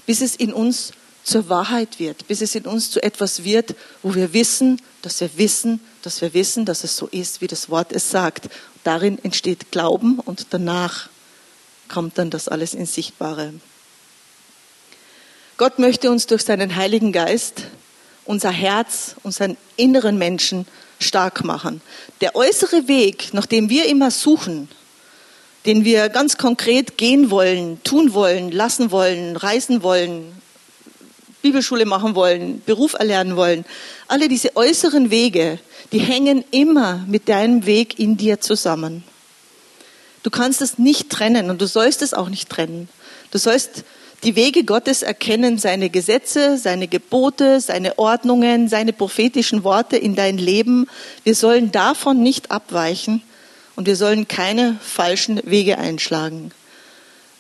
bis 0.06 0.22
es 0.22 0.36
in 0.36 0.54
uns 0.54 0.92
zur 1.24 1.50
Wahrheit 1.50 2.00
wird, 2.00 2.28
bis 2.28 2.42
es 2.42 2.56
in 2.56 2.66
uns 2.66 2.90
zu 2.90 3.04
etwas 3.04 3.44
wird, 3.44 3.76
wo 4.02 4.16
wir 4.16 4.32
wissen, 4.32 4.82
dass 5.02 5.20
wir 5.20 5.30
wissen, 5.36 5.82
dass 6.02 6.22
wir 6.22 6.34
wissen, 6.34 6.64
dass 6.64 6.86
es 6.86 6.96
so 6.96 7.08
ist, 7.08 7.42
wie 7.42 7.48
das 7.48 7.70
Wort 7.70 7.92
es 7.92 8.10
sagt. 8.10 8.50
Darin 8.86 9.20
entsteht 9.24 9.72
Glauben 9.72 10.20
und 10.20 10.48
danach 10.52 11.10
kommt 11.90 12.18
dann 12.18 12.30
das 12.30 12.48
alles 12.48 12.74
ins 12.74 12.94
Sichtbare. 12.94 13.54
Gott 15.58 15.80
möchte 15.80 16.12
uns 16.12 16.28
durch 16.28 16.44
seinen 16.44 16.76
Heiligen 16.76 17.12
Geist 17.12 17.64
unser 18.26 18.52
Herz, 18.52 19.16
unseren 19.24 19.58
inneren 19.76 20.20
Menschen 20.20 20.68
stark 21.00 21.44
machen. 21.44 21.82
Der 22.22 22.36
äußere 22.36 22.88
Weg, 22.88 23.34
nach 23.34 23.48
dem 23.48 23.70
wir 23.70 23.88
immer 23.88 24.12
suchen, 24.12 24.70
den 25.66 25.84
wir 25.84 26.10
ganz 26.10 26.38
konkret 26.38 26.98
gehen 27.00 27.32
wollen, 27.32 27.82
tun 27.84 28.14
wollen, 28.14 28.52
lassen 28.52 28.92
wollen, 28.92 29.36
reisen 29.36 29.82
wollen, 29.82 30.32
Bibelschule 31.42 31.86
machen 31.86 32.14
wollen, 32.14 32.62
Beruf 32.66 32.94
erlernen 32.94 33.36
wollen, 33.36 33.66
alle 34.08 34.28
diese 34.28 34.56
äußeren 34.56 35.10
Wege, 35.10 35.58
die 35.92 36.00
hängen 36.00 36.44
immer 36.52 37.04
mit 37.08 37.30
deinem 37.30 37.66
Weg 37.66 37.98
in 37.98 38.16
dir 38.16 38.42
zusammen. 38.42 39.04
Du 40.22 40.30
kannst 40.30 40.62
es 40.62 40.78
nicht 40.78 41.10
trennen 41.10 41.50
und 41.50 41.62
du 41.62 41.68
sollst 41.68 42.04
es 42.04 42.14
auch 42.14 42.30
nicht 42.30 42.50
trennen. 42.50 42.90
Du 43.32 43.38
sollst 43.40 43.84
die 44.24 44.36
Wege 44.36 44.64
Gottes 44.64 45.04
erkennen, 45.04 45.60
seine 45.60 45.90
Gesetze, 45.90 46.58
seine 46.58 46.88
Gebote, 46.88 47.62
seine 47.62 48.00
Ordnungen, 48.00 48.68
seine 48.68 48.94
prophetischen 48.94 49.64
Worte 49.64 49.98
in 49.98 50.16
dein 50.16 50.38
Leben. 50.38 50.88
Wir 51.24 51.36
sollen 51.36 51.72
davon 51.72 52.24
nicht 52.24 52.50
abweichen 52.50 53.22
und 53.76 53.86
wir 53.86 53.96
sollen 53.96 54.28
keine 54.28 54.78
falschen 54.82 55.40
Wege 55.46 55.78
einschlagen. 55.78 56.52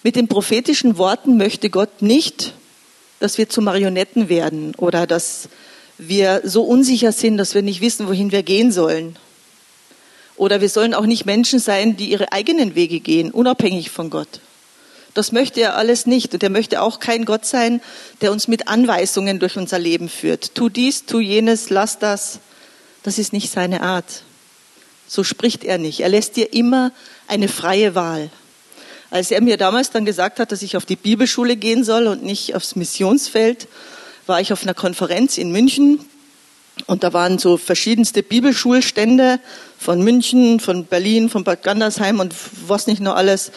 Mit 0.03 0.15
den 0.15 0.27
prophetischen 0.27 0.97
Worten 0.97 1.37
möchte 1.37 1.69
Gott 1.69 2.01
nicht, 2.01 2.53
dass 3.19 3.39
wir 3.39 3.49
zu 3.49 3.61
Marionetten 3.61 4.29
werden 4.29 4.75
oder 4.75 5.07
dass 5.07 5.49
wir 5.97 6.41
so 6.43 6.61
unsicher 6.61 7.11
sind, 7.11 7.37
dass 7.37 7.55
wir 7.55 7.63
nicht 7.63 7.81
wissen, 7.81 8.07
wohin 8.07 8.31
wir 8.31 8.43
gehen 8.43 8.71
sollen. 8.71 9.17
Oder 10.35 10.61
wir 10.61 10.69
sollen 10.69 10.93
auch 10.93 11.07
nicht 11.07 11.25
Menschen 11.25 11.57
sein, 11.57 11.97
die 11.97 12.11
ihre 12.11 12.31
eigenen 12.31 12.75
Wege 12.75 12.99
gehen, 12.99 13.31
unabhängig 13.31 13.89
von 13.89 14.11
Gott. 14.11 14.39
Das 15.17 15.31
möchte 15.31 15.61
er 15.61 15.75
alles 15.75 16.05
nicht. 16.05 16.35
Und 16.35 16.43
er 16.43 16.51
möchte 16.51 16.79
auch 16.79 16.99
kein 16.99 17.25
Gott 17.25 17.43
sein, 17.43 17.81
der 18.21 18.31
uns 18.31 18.47
mit 18.47 18.67
Anweisungen 18.67 19.39
durch 19.39 19.57
unser 19.57 19.79
Leben 19.79 20.09
führt. 20.09 20.53
Tu 20.53 20.69
dies, 20.69 21.07
tu 21.07 21.19
jenes, 21.19 21.71
lass 21.71 21.97
das. 21.97 22.39
Das 23.01 23.17
ist 23.17 23.33
nicht 23.33 23.51
seine 23.51 23.81
Art. 23.81 24.21
So 25.07 25.23
spricht 25.23 25.63
er 25.63 25.79
nicht. 25.79 26.01
Er 26.01 26.09
lässt 26.09 26.35
dir 26.35 26.53
immer 26.53 26.91
eine 27.27 27.47
freie 27.47 27.95
Wahl. 27.95 28.29
Als 29.09 29.31
er 29.31 29.41
mir 29.41 29.57
damals 29.57 29.89
dann 29.89 30.05
gesagt 30.05 30.39
hat, 30.39 30.51
dass 30.51 30.61
ich 30.61 30.77
auf 30.77 30.85
die 30.85 30.95
Bibelschule 30.95 31.55
gehen 31.55 31.83
soll 31.83 32.05
und 32.05 32.23
nicht 32.23 32.53
aufs 32.53 32.75
Missionsfeld, 32.75 33.67
war 34.27 34.39
ich 34.39 34.53
auf 34.53 34.61
einer 34.61 34.75
Konferenz 34.75 35.39
in 35.39 35.51
München 35.51 36.05
und 36.85 37.03
da 37.03 37.11
waren 37.11 37.39
so 37.39 37.57
verschiedenste 37.57 38.21
Bibelschulstände 38.21 39.39
von 39.79 40.03
München, 40.03 40.59
von 40.59 40.85
Berlin, 40.85 41.31
von 41.31 41.43
Bad 41.43 41.63
Gandersheim 41.63 42.19
und 42.19 42.35
was 42.67 42.85
nicht 42.85 43.01
noch 43.01 43.15
alles. 43.15 43.51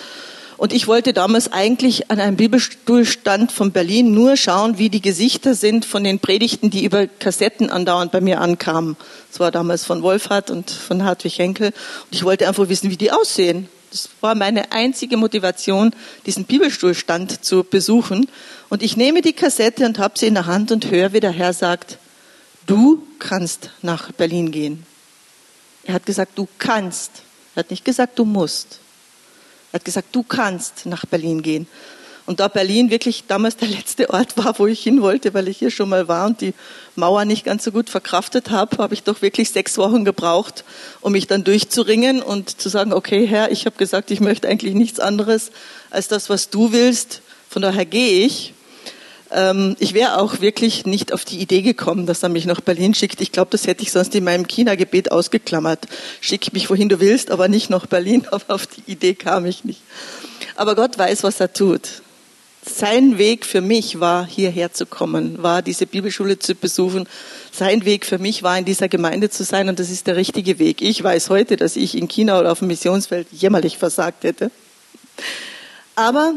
Und 0.61 0.75
ich 0.75 0.87
wollte 0.87 1.15
damals 1.15 1.51
eigentlich 1.51 2.11
an 2.11 2.21
einem 2.21 2.37
Bibelstuhlstand 2.37 3.51
von 3.51 3.73
Berlin 3.73 4.13
nur 4.13 4.37
schauen, 4.37 4.77
wie 4.77 4.91
die 4.91 5.01
Gesichter 5.01 5.55
sind 5.55 5.87
von 5.87 6.05
den 6.05 6.19
Predigten, 6.19 6.69
die 6.69 6.85
über 6.85 7.07
Kassetten 7.07 7.71
andauernd 7.71 8.13
bei 8.13 8.21
mir 8.21 8.43
ankamen. 8.43 8.99
Das 9.31 9.41
war 9.41 9.51
damals 9.51 9.87
von 9.87 10.03
Wolfhard 10.03 10.51
und 10.51 10.71
von 10.71 11.03
Hartwig 11.03 11.39
Henkel. 11.39 11.69
Und 11.69 12.15
ich 12.15 12.25
wollte 12.25 12.47
einfach 12.47 12.69
wissen, 12.69 12.91
wie 12.91 12.99
die 12.99 13.11
aussehen. 13.11 13.71
Das 13.91 14.11
war 14.21 14.35
meine 14.35 14.71
einzige 14.71 15.17
Motivation, 15.17 15.95
diesen 16.27 16.45
Bibelstuhlstand 16.45 17.43
zu 17.43 17.65
besuchen. 17.65 18.29
Und 18.69 18.83
ich 18.83 18.99
nehme 18.99 19.23
die 19.23 19.33
Kassette 19.33 19.87
und 19.87 19.99
habe 19.99 20.19
sie 20.19 20.27
in 20.27 20.35
der 20.35 20.45
Hand 20.45 20.73
und 20.73 20.91
höre, 20.91 21.15
wie 21.15 21.21
der 21.21 21.33
Herr 21.33 21.55
sagt, 21.55 21.97
du 22.67 23.03
kannst 23.19 23.71
nach 23.81 24.13
Berlin 24.13 24.51
gehen. 24.51 24.85
Er 25.85 25.95
hat 25.95 26.05
gesagt, 26.05 26.33
du 26.37 26.47
kannst. 26.59 27.23
Er 27.55 27.61
hat 27.61 27.71
nicht 27.71 27.87
gesagt, 27.87 28.19
du 28.19 28.27
musst. 28.27 28.79
Er 29.73 29.79
hat 29.79 29.85
gesagt, 29.85 30.09
du 30.13 30.23
kannst 30.23 30.87
nach 30.87 31.07
Berlin 31.07 31.43
gehen. 31.43 31.67
Und 32.27 32.39
da 32.39 32.47
Berlin 32.47 32.91
wirklich 32.91 33.25
damals 33.27 33.57
der 33.57 33.69
letzte 33.69 34.11
Ort 34.11 34.37
war, 34.37 34.59
wo 34.59 34.67
ich 34.67 34.81
hin 34.81 35.03
wollte, 35.03 35.35
weil 35.35 35.49
ich 35.49 35.59
hier 35.59 35.71
schon 35.71 35.89
mal 35.89 36.07
war 36.07 36.27
und 36.27 36.41
die 36.41 36.55
Mauer 36.95 37.25
nicht 37.25 37.45
ganz 37.45 37.65
so 37.65 37.73
gut 37.73 37.91
verkraftet 37.91 38.51
habe, 38.51 38.79
habe 38.79 38.95
ich 38.95 39.03
doch 39.03 39.21
wirklich 39.21 39.51
sechs 39.51 39.77
Wochen 39.79 40.05
gebraucht, 40.05 40.65
um 41.01 41.11
mich 41.13 41.27
dann 41.27 41.43
durchzuringen 41.43 42.23
und 42.23 42.61
zu 42.61 42.69
sagen, 42.69 42.93
okay 42.93 43.27
Herr, 43.27 43.51
ich 43.51 43.67
habe 43.67 43.77
gesagt, 43.77 44.13
ich 44.13 44.21
möchte 44.21 44.47
eigentlich 44.47 44.75
nichts 44.75 45.01
anderes 45.01 45.51
als 45.91 46.07
das, 46.07 46.31
was 46.31 46.51
du 46.51 46.71
willst. 46.71 47.23
Von 47.49 47.63
daher 47.63 47.85
gehe 47.85 48.25
ich. 48.25 48.55
Ähm, 49.33 49.77
ich 49.79 49.95
wäre 49.95 50.19
auch 50.19 50.41
wirklich 50.41 50.87
nicht 50.87 51.13
auf 51.13 51.25
die 51.25 51.39
Idee 51.39 51.63
gekommen, 51.63 52.07
dass 52.07 52.23
er 52.23 52.29
mich 52.29 52.47
nach 52.47 52.61
Berlin 52.61 52.95
schickt. 52.95 53.21
Ich 53.21 53.33
glaube, 53.33 53.51
das 53.53 53.67
hätte 53.67 53.83
ich 53.83 53.93
sonst 53.93 54.15
in 54.15 54.25
meinem 54.25 54.47
China-Gebet 54.47 55.13
ausgeklammert. 55.13 55.87
Schick 56.21 56.53
mich, 56.53 56.69
wohin 56.71 56.89
du 56.89 57.01
willst, 57.01 57.31
aber 57.31 57.49
nicht 57.49 57.71
nach 57.71 57.87
Berlin. 57.87 58.27
Aber 58.31 58.55
auf 58.55 58.67
die 58.67 58.91
Idee 58.91 59.15
kam 59.15 59.47
ich 59.47 59.65
nicht. 59.65 59.81
Aber 60.57 60.75
Gott 60.75 60.99
weiß, 60.99 61.23
was 61.23 61.41
er 61.41 61.53
tut. 61.53 62.03
Sein 62.63 63.17
Weg 63.17 63.47
für 63.47 63.63
mich 63.63 64.01
war, 64.01 64.27
hierher 64.27 64.73
zu 64.73 64.85
kommen, 64.85 65.43
war 65.43 65.63
diese 65.63 65.87
Bibelschule 65.87 66.39
zu 66.39 66.55
besuchen. 66.55 67.09
Sein 67.51 67.85
Weg 67.87 68.05
für 68.05 68.19
mich 68.19 68.43
war, 68.43 68.59
in 68.59 68.67
dieser 68.67 68.89
Gemeinde 68.89 69.31
zu 69.31 69.45
sein 69.45 69.69
und 69.69 69.79
das 69.79 69.91
ist 69.91 70.07
der 70.07 70.17
richtige 70.17 70.59
Weg. 70.59 70.83
Ich 70.83 71.03
weiß 71.03 71.31
heute, 71.31 71.57
dass 71.57 71.77
ich 71.77 71.97
in 71.97 72.07
China 72.09 72.39
oder 72.39 72.53
auf 72.53 72.59
dem 72.59 72.69
Missionsfeld 72.69 73.29
jämmerlich 73.33 73.79
versagt 73.79 74.25
hätte. 74.25 74.51
Aber 75.97 76.35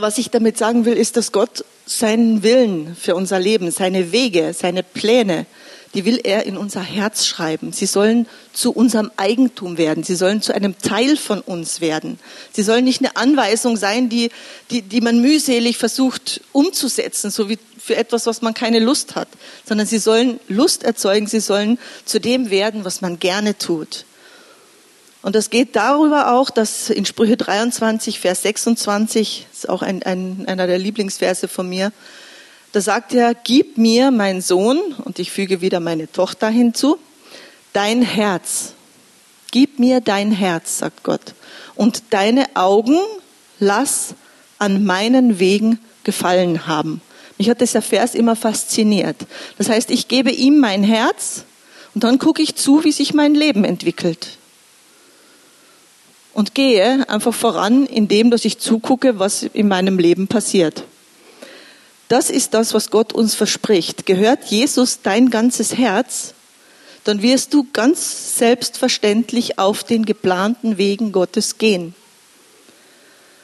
was 0.00 0.18
ich 0.18 0.30
damit 0.30 0.58
sagen 0.58 0.84
will, 0.84 0.94
ist, 0.94 1.16
dass 1.16 1.32
Gott 1.32 1.64
seinen 1.86 2.42
Willen 2.42 2.96
für 2.96 3.14
unser 3.14 3.38
Leben, 3.38 3.70
seine 3.70 4.12
Wege, 4.12 4.54
seine 4.54 4.82
Pläne, 4.82 5.46
die 5.94 6.04
will 6.04 6.20
er 6.22 6.44
in 6.44 6.56
unser 6.56 6.82
Herz 6.82 7.24
schreiben. 7.24 7.72
Sie 7.72 7.86
sollen 7.86 8.26
zu 8.52 8.72
unserem 8.72 9.12
Eigentum 9.16 9.78
werden. 9.78 10.02
Sie 10.02 10.16
sollen 10.16 10.42
zu 10.42 10.52
einem 10.52 10.76
Teil 10.78 11.16
von 11.16 11.40
uns 11.40 11.80
werden. 11.80 12.18
Sie 12.52 12.62
sollen 12.62 12.84
nicht 12.84 13.00
eine 13.00 13.16
Anweisung 13.16 13.76
sein, 13.76 14.08
die, 14.08 14.30
die, 14.70 14.82
die 14.82 15.00
man 15.00 15.20
mühselig 15.20 15.78
versucht 15.78 16.40
umzusetzen, 16.52 17.30
so 17.30 17.48
wie 17.48 17.58
für 17.78 17.96
etwas, 17.96 18.26
was 18.26 18.42
man 18.42 18.54
keine 18.54 18.80
Lust 18.80 19.14
hat, 19.14 19.28
sondern 19.66 19.86
sie 19.86 19.98
sollen 19.98 20.40
Lust 20.48 20.82
erzeugen. 20.82 21.28
Sie 21.28 21.40
sollen 21.40 21.78
zu 22.04 22.18
dem 22.18 22.50
werden, 22.50 22.84
was 22.84 23.00
man 23.00 23.20
gerne 23.20 23.56
tut. 23.56 24.04
Und 25.24 25.34
das 25.34 25.48
geht 25.48 25.74
darüber 25.74 26.34
auch, 26.34 26.50
dass 26.50 26.90
in 26.90 27.06
Sprüche 27.06 27.38
23, 27.38 28.20
Vers 28.20 28.42
26, 28.42 29.46
ist 29.50 29.70
auch 29.70 29.80
ein, 29.80 30.02
ein, 30.02 30.44
einer 30.46 30.66
der 30.66 30.76
Lieblingsverse 30.76 31.48
von 31.48 31.66
mir, 31.66 31.92
da 32.72 32.82
sagt 32.82 33.14
er, 33.14 33.34
gib 33.34 33.78
mir, 33.78 34.10
mein 34.10 34.42
Sohn, 34.42 34.78
und 35.02 35.18
ich 35.18 35.30
füge 35.30 35.62
wieder 35.62 35.80
meine 35.80 36.12
Tochter 36.12 36.50
hinzu, 36.50 36.98
dein 37.72 38.02
Herz. 38.02 38.74
Gib 39.50 39.78
mir 39.78 40.02
dein 40.02 40.30
Herz, 40.30 40.80
sagt 40.80 41.04
Gott. 41.04 41.32
Und 41.74 42.02
deine 42.10 42.44
Augen 42.54 42.98
lass 43.58 44.14
an 44.58 44.84
meinen 44.84 45.38
Wegen 45.38 45.80
gefallen 46.02 46.66
haben. 46.66 47.00
Mich 47.38 47.48
hat 47.48 47.62
dieser 47.62 47.80
Vers 47.80 48.14
immer 48.14 48.36
fasziniert. 48.36 49.16
Das 49.56 49.70
heißt, 49.70 49.90
ich 49.90 50.06
gebe 50.06 50.30
ihm 50.30 50.58
mein 50.58 50.84
Herz 50.84 51.44
und 51.94 52.04
dann 52.04 52.18
gucke 52.18 52.42
ich 52.42 52.56
zu, 52.56 52.84
wie 52.84 52.92
sich 52.92 53.14
mein 53.14 53.34
Leben 53.34 53.64
entwickelt 53.64 54.36
und 56.34 56.54
gehe 56.54 57.08
einfach 57.08 57.32
voran, 57.32 57.86
indem 57.86 58.30
dass 58.30 58.44
ich 58.44 58.58
zugucke, 58.58 59.18
was 59.18 59.44
in 59.44 59.68
meinem 59.68 59.98
Leben 59.98 60.26
passiert. 60.26 60.84
Das 62.08 62.28
ist 62.28 62.52
das, 62.52 62.74
was 62.74 62.90
Gott 62.90 63.12
uns 63.12 63.34
verspricht. 63.34 64.04
Gehört 64.04 64.44
Jesus 64.46 65.00
dein 65.02 65.30
ganzes 65.30 65.78
Herz, 65.78 66.34
dann 67.04 67.22
wirst 67.22 67.54
du 67.54 67.66
ganz 67.72 68.38
selbstverständlich 68.38 69.58
auf 69.58 69.84
den 69.84 70.04
geplanten 70.04 70.76
Wegen 70.76 71.12
Gottes 71.12 71.58
gehen. 71.58 71.94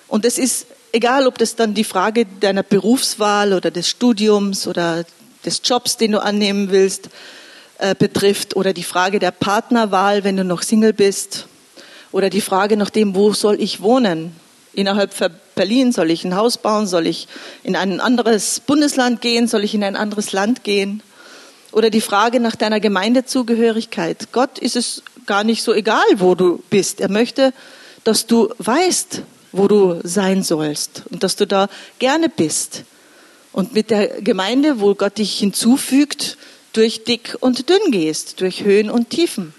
Und 0.09 0.25
es 0.25 0.39
ist 0.39 0.67
egal, 0.93 1.27
ob 1.27 1.39
das 1.39 1.57
dann 1.57 1.75
die 1.75 1.85
Frage 1.85 2.27
deiner 2.41 2.65
Berufswahl 2.65 3.53
oder 3.53 3.71
des 3.71 3.89
Studiums 3.89 4.67
oder 4.67 5.05
des 5.45 5.63
Jobs, 5.65 5.97
den 5.97 6.13
du 6.13 6.23
annehmen 6.23 6.71
willst, 6.71 7.09
äh, 7.79 7.95
betrifft 7.95 8.57
oder 8.57 8.73
die 8.73 8.83
Frage 8.83 9.21
der 9.21 9.31
Partnerwahl, 9.31 10.25
wenn 10.25 10.37
du 10.37 10.45
noch 10.45 10.63
Single 10.63 10.93
bist 10.93 11.47
oder 12.13 12.31
die 12.31 12.41
Frage 12.41 12.77
nach 12.77 12.91
dem, 12.91 13.15
wo 13.15 13.33
soll 13.33 13.61
ich 13.61 13.81
wohnen? 13.81 14.35
Innerhalb 14.73 15.13
von 15.13 15.31
Berlin 15.55 15.93
soll 15.93 16.11
ich 16.11 16.25
ein 16.25 16.37
Haus 16.37 16.59
bauen? 16.59 16.87
Soll 16.87 17.07
ich 17.07 17.29
in 17.63 17.77
ein 17.77 18.01
anderes 18.01 18.61
Bundesland 18.61 19.21
gehen? 19.21 19.49
Soll 19.49 19.65
ich 19.65 19.75
in 19.75 19.85
ein 19.85 19.97
anderes 19.97 20.33
Land 20.33 20.65
gehen? 20.65 21.03
Oder 21.73 21.91
die 21.91 22.01
Frage 22.01 22.41
nach 22.41 22.57
deiner 22.57 22.81
Gemeindezugehörigkeit. 22.81 24.33
Gott 24.33 24.59
ist 24.59 24.77
es 24.77 25.03
gar 25.27 25.45
nicht 25.45 25.63
so 25.63 25.73
egal, 25.73 26.05
wo 26.17 26.35
du 26.35 26.63
bist. 26.71 27.01
Er 27.01 27.11
möchte, 27.11 27.53
dass 28.05 28.27
du 28.27 28.53
weißt, 28.59 29.23
wo 29.53 29.69
du 29.69 30.01
sein 30.03 30.43
sollst 30.43 31.03
und 31.11 31.23
dass 31.23 31.37
du 31.37 31.47
da 31.47 31.69
gerne 31.99 32.29
bist. 32.29 32.85
Und 33.53 33.75
mit 33.75 33.91
der 33.91 34.21
Gemeinde, 34.21 34.81
wo 34.81 34.95
Gott 34.95 35.19
dich 35.19 35.39
hinzufügt, 35.39 36.39
durch 36.73 37.05
dick 37.05 37.37
und 37.41 37.69
dünn 37.69 37.91
gehst, 37.91 38.41
durch 38.41 38.65
Höhen 38.65 38.91
und 38.91 39.11
Tiefen. 39.11 39.53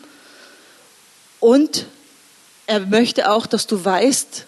Und 1.39 1.87
er 2.71 2.79
möchte 2.79 3.29
auch, 3.29 3.47
dass 3.47 3.67
du 3.67 3.83
weißt 3.83 4.45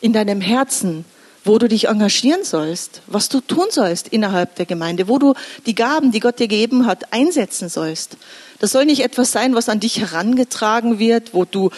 in 0.00 0.14
deinem 0.14 0.40
Herzen, 0.40 1.04
wo 1.44 1.58
du 1.58 1.68
dich 1.68 1.88
engagieren 1.88 2.42
sollst, 2.42 3.02
was 3.06 3.28
du 3.28 3.40
tun 3.40 3.66
sollst 3.70 4.08
innerhalb 4.08 4.54
der 4.54 4.64
Gemeinde, 4.64 5.08
wo 5.08 5.18
du 5.18 5.34
die 5.66 5.74
Gaben, 5.74 6.10
die 6.10 6.20
Gott 6.20 6.38
dir 6.38 6.48
gegeben 6.48 6.86
hat, 6.86 7.12
einsetzen 7.12 7.68
sollst. 7.68 8.16
Das 8.60 8.72
soll 8.72 8.86
nicht 8.86 9.04
etwas 9.04 9.30
sein, 9.30 9.54
was 9.54 9.68
an 9.68 9.78
dich 9.78 10.00
herangetragen 10.00 10.98
wird, 10.98 11.34
wo 11.34 11.44
du 11.44 11.68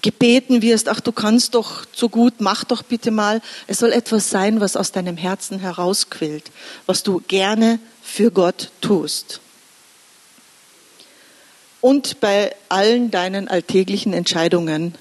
gebeten 0.00 0.62
wirst, 0.62 0.88
ach 0.88 1.00
du 1.00 1.12
kannst 1.12 1.54
doch 1.54 1.84
so 1.92 2.08
gut, 2.08 2.34
mach 2.38 2.64
doch 2.64 2.82
bitte 2.82 3.10
mal. 3.10 3.42
Es 3.66 3.78
soll 3.78 3.92
etwas 3.92 4.30
sein, 4.30 4.58
was 4.62 4.74
aus 4.74 4.90
deinem 4.90 5.18
Herzen 5.18 5.58
herausquillt, 5.58 6.50
was 6.86 7.02
du 7.02 7.22
gerne 7.28 7.78
für 8.02 8.30
Gott 8.30 8.70
tust. 8.80 9.40
Und 11.82 12.20
bei 12.20 12.56
allen 12.70 13.10
deinen 13.10 13.48
alltäglichen 13.48 14.14
Entscheidungen 14.14 14.94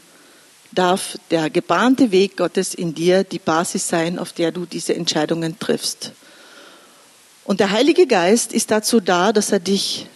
darf 0.72 1.18
der 1.30 1.50
gebahnte 1.50 2.12
Weg 2.12 2.38
Gottes 2.38 2.74
in 2.74 2.94
dir 2.94 3.24
die 3.24 3.40
Basis 3.40 3.88
sein, 3.88 4.18
auf 4.20 4.32
der 4.34 4.52
du 4.52 4.66
diese 4.66 4.96
Entscheidungen 4.96 5.60
triffst. 5.60 6.14
Und 7.44 7.60
der 7.60 7.72
Heilige 7.72 8.08
Geist 8.08 8.54
ist 8.54 8.72
dazu 8.72 9.00
da, 9.00 9.34
dass 9.34 9.52
er 9.52 9.60
dich 9.60 10.08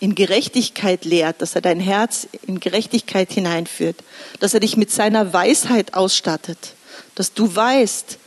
in 0.00 0.14
Gerechtigkeit 0.14 1.04
lehrt, 1.04 1.42
dass 1.42 1.54
er 1.54 1.60
dein 1.60 1.80
Herz 1.80 2.28
in 2.46 2.60
Gerechtigkeit 2.60 3.32
hineinführt, 3.32 3.96
dass 4.40 4.54
er 4.54 4.60
dich 4.60 4.76
mit 4.76 4.90
seiner 4.90 5.32
Weisheit 5.32 5.94
ausstattet, 5.94 6.74
dass 7.14 7.34
du 7.34 7.54
weißt, 7.54 8.18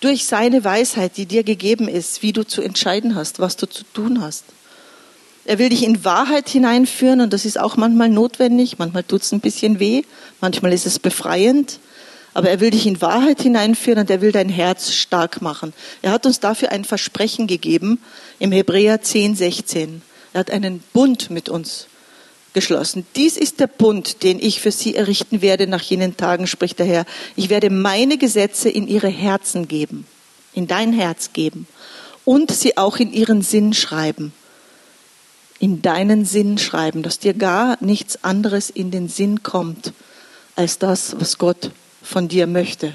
durch 0.00 0.26
seine 0.26 0.64
Weisheit, 0.64 1.16
die 1.16 1.26
dir 1.26 1.44
gegeben 1.44 1.86
ist, 1.86 2.22
wie 2.22 2.32
du 2.32 2.44
zu 2.44 2.60
entscheiden 2.60 3.14
hast, 3.14 3.38
was 3.38 3.56
du 3.56 3.66
zu 3.66 3.84
tun 3.84 4.20
hast. 4.20 4.44
Er 5.44 5.58
will 5.58 5.70
dich 5.70 5.82
in 5.82 6.04
Wahrheit 6.04 6.48
hineinführen 6.48 7.20
und 7.20 7.32
das 7.32 7.44
ist 7.44 7.58
auch 7.58 7.76
manchmal 7.76 8.08
notwendig, 8.08 8.78
manchmal 8.78 9.02
tut 9.02 9.22
es 9.22 9.32
ein 9.32 9.40
bisschen 9.40 9.80
weh, 9.80 10.02
manchmal 10.40 10.72
ist 10.72 10.86
es 10.86 11.00
befreiend, 11.00 11.80
aber 12.32 12.48
er 12.48 12.60
will 12.60 12.70
dich 12.70 12.86
in 12.86 13.00
Wahrheit 13.00 13.42
hineinführen 13.42 13.98
und 13.98 14.10
er 14.10 14.20
will 14.20 14.30
dein 14.30 14.48
Herz 14.48 14.92
stark 14.92 15.42
machen. 15.42 15.72
Er 16.00 16.12
hat 16.12 16.26
uns 16.26 16.38
dafür 16.38 16.70
ein 16.70 16.84
Versprechen 16.84 17.48
gegeben 17.48 18.00
im 18.38 18.52
Hebräer 18.52 19.02
10, 19.02 19.34
16. 19.34 20.02
Er 20.32 20.40
hat 20.40 20.50
einen 20.50 20.82
Bund 20.92 21.30
mit 21.30 21.48
uns 21.48 21.88
geschlossen. 22.52 23.04
Dies 23.16 23.36
ist 23.36 23.58
der 23.58 23.66
Bund, 23.66 24.22
den 24.22 24.38
ich 24.38 24.60
für 24.60 24.70
sie 24.70 24.94
errichten 24.94 25.42
werde 25.42 25.66
nach 25.66 25.82
jenen 25.82 26.16
Tagen, 26.16 26.46
spricht 26.46 26.78
der 26.78 26.86
Herr. 26.86 27.04
Ich 27.34 27.50
werde 27.50 27.68
meine 27.68 28.16
Gesetze 28.16 28.68
in 28.68 28.86
ihre 28.86 29.08
Herzen 29.08 29.66
geben, 29.66 30.06
in 30.54 30.68
dein 30.68 30.92
Herz 30.92 31.32
geben 31.32 31.66
und 32.24 32.52
sie 32.52 32.76
auch 32.76 32.98
in 32.98 33.12
ihren 33.12 33.42
Sinn 33.42 33.74
schreiben 33.74 34.32
in 35.62 35.80
deinen 35.80 36.24
Sinn 36.24 36.58
schreiben, 36.58 37.04
dass 37.04 37.20
dir 37.20 37.34
gar 37.34 37.78
nichts 37.80 38.24
anderes 38.24 38.68
in 38.68 38.90
den 38.90 39.08
Sinn 39.08 39.44
kommt 39.44 39.92
als 40.56 40.78
das, 40.78 41.14
was 41.20 41.38
Gott 41.38 41.70
von 42.02 42.26
dir 42.26 42.48
möchte. 42.48 42.94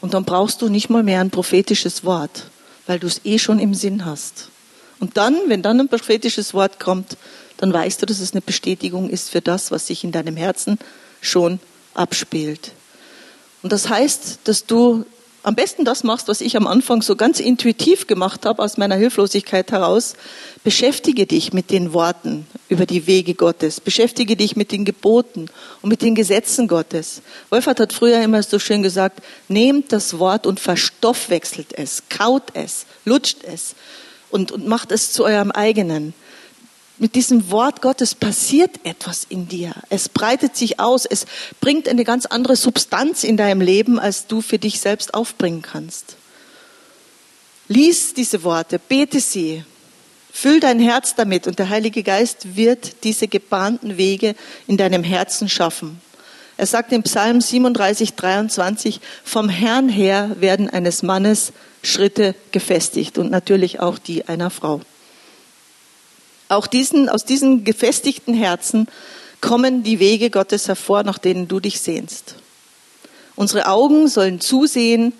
Und 0.00 0.14
dann 0.14 0.24
brauchst 0.24 0.62
du 0.62 0.70
nicht 0.70 0.88
mal 0.88 1.02
mehr 1.02 1.20
ein 1.20 1.28
prophetisches 1.28 2.04
Wort, 2.04 2.44
weil 2.86 2.98
du 2.98 3.06
es 3.06 3.20
eh 3.24 3.38
schon 3.38 3.58
im 3.58 3.74
Sinn 3.74 4.06
hast. 4.06 4.48
Und 5.00 5.18
dann, 5.18 5.36
wenn 5.48 5.60
dann 5.60 5.80
ein 5.80 5.88
prophetisches 5.88 6.54
Wort 6.54 6.80
kommt, 6.80 7.18
dann 7.58 7.74
weißt 7.74 8.00
du, 8.00 8.06
dass 8.06 8.20
es 8.20 8.32
eine 8.32 8.40
Bestätigung 8.40 9.10
ist 9.10 9.28
für 9.28 9.42
das, 9.42 9.70
was 9.70 9.88
sich 9.88 10.02
in 10.02 10.10
deinem 10.10 10.38
Herzen 10.38 10.78
schon 11.20 11.60
abspielt. 11.92 12.72
Und 13.62 13.70
das 13.70 13.90
heißt, 13.90 14.38
dass 14.44 14.64
du 14.64 15.04
am 15.48 15.54
besten 15.54 15.86
das 15.86 16.04
machst, 16.04 16.28
was 16.28 16.42
ich 16.42 16.58
am 16.58 16.66
Anfang 16.66 17.00
so 17.00 17.16
ganz 17.16 17.40
intuitiv 17.40 18.06
gemacht 18.06 18.44
habe, 18.44 18.62
aus 18.62 18.76
meiner 18.76 18.96
Hilflosigkeit 18.96 19.72
heraus. 19.72 20.12
Beschäftige 20.62 21.24
dich 21.24 21.54
mit 21.54 21.70
den 21.70 21.94
Worten 21.94 22.46
über 22.68 22.84
die 22.84 23.06
Wege 23.06 23.32
Gottes. 23.32 23.80
Beschäftige 23.80 24.36
dich 24.36 24.56
mit 24.56 24.72
den 24.72 24.84
Geboten 24.84 25.46
und 25.80 25.88
mit 25.88 26.02
den 26.02 26.14
Gesetzen 26.14 26.68
Gottes. 26.68 27.22
Wolfert 27.48 27.80
hat 27.80 27.94
früher 27.94 28.20
immer 28.22 28.42
so 28.42 28.58
schön 28.58 28.82
gesagt, 28.82 29.22
nehmt 29.48 29.90
das 29.90 30.18
Wort 30.18 30.46
und 30.46 30.60
verstoffwechselt 30.60 31.68
es, 31.72 32.02
kaut 32.10 32.50
es, 32.52 32.84
lutscht 33.06 33.38
es 33.42 33.74
und, 34.28 34.52
und 34.52 34.66
macht 34.66 34.92
es 34.92 35.12
zu 35.12 35.24
eurem 35.24 35.50
eigenen 35.50 36.12
mit 36.98 37.14
diesem 37.14 37.50
Wort 37.50 37.80
Gottes 37.82 38.14
passiert 38.14 38.80
etwas 38.84 39.26
in 39.28 39.48
dir. 39.48 39.72
Es 39.88 40.08
breitet 40.08 40.56
sich 40.56 40.80
aus. 40.80 41.06
Es 41.06 41.26
bringt 41.60 41.88
eine 41.88 42.04
ganz 42.04 42.26
andere 42.26 42.56
Substanz 42.56 43.24
in 43.24 43.36
deinem 43.36 43.60
Leben, 43.60 43.98
als 43.98 44.26
du 44.26 44.40
für 44.40 44.58
dich 44.58 44.80
selbst 44.80 45.14
aufbringen 45.14 45.62
kannst. 45.62 46.16
Lies 47.68 48.14
diese 48.14 48.42
Worte, 48.42 48.78
bete 48.78 49.20
sie, 49.20 49.62
füll 50.32 50.58
dein 50.58 50.80
Herz 50.80 51.14
damit 51.14 51.46
und 51.46 51.58
der 51.58 51.68
Heilige 51.68 52.02
Geist 52.02 52.56
wird 52.56 53.04
diese 53.04 53.28
gebahnten 53.28 53.96
Wege 53.98 54.34
in 54.66 54.76
deinem 54.76 55.04
Herzen 55.04 55.48
schaffen. 55.48 56.00
Er 56.56 56.66
sagt 56.66 56.92
im 56.92 57.04
Psalm 57.04 57.40
37, 57.40 58.14
23, 58.14 59.00
vom 59.22 59.48
Herrn 59.48 59.88
her 59.88 60.36
werden 60.40 60.68
eines 60.68 61.02
Mannes 61.04 61.52
Schritte 61.82 62.34
gefestigt 62.50 63.18
und 63.18 63.30
natürlich 63.30 63.78
auch 63.78 63.98
die 63.98 64.26
einer 64.26 64.50
Frau. 64.50 64.80
Auch 66.48 66.66
diesen, 66.66 67.08
aus 67.08 67.24
diesen 67.24 67.64
gefestigten 67.64 68.34
Herzen 68.34 68.86
kommen 69.40 69.82
die 69.82 70.00
Wege 70.00 70.30
Gottes 70.30 70.68
hervor, 70.68 71.02
nach 71.02 71.18
denen 71.18 71.48
du 71.48 71.60
dich 71.60 71.80
sehnst. 71.80 72.36
Unsere 73.36 73.68
Augen 73.68 74.08
sollen 74.08 74.40
zusehen, 74.40 75.12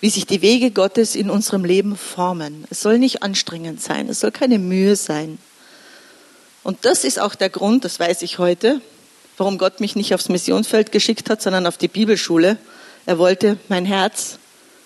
wie 0.00 0.10
sich 0.10 0.26
die 0.26 0.42
Wege 0.42 0.72
Gottes 0.72 1.14
in 1.14 1.30
unserem 1.30 1.64
Leben 1.64 1.96
formen. 1.96 2.64
Es 2.70 2.82
soll 2.82 2.98
nicht 2.98 3.22
anstrengend 3.22 3.80
sein, 3.80 4.08
es 4.08 4.20
soll 4.20 4.32
keine 4.32 4.58
Mühe 4.58 4.96
sein. 4.96 5.38
Und 6.64 6.84
das 6.84 7.04
ist 7.04 7.20
auch 7.20 7.34
der 7.34 7.50
Grund, 7.50 7.84
das 7.84 7.98
weiß 7.98 8.22
ich 8.22 8.38
heute, 8.38 8.80
warum 9.36 9.58
Gott 9.58 9.80
mich 9.80 9.96
nicht 9.96 10.14
aufs 10.14 10.28
Missionsfeld 10.28 10.92
geschickt 10.92 11.30
hat, 11.30 11.40
sondern 11.40 11.66
auf 11.66 11.78
die 11.78 11.88
Bibelschule. 11.88 12.58
Er 13.06 13.18
wollte 13.18 13.58
mein 13.68 13.84
Herz 13.84 14.38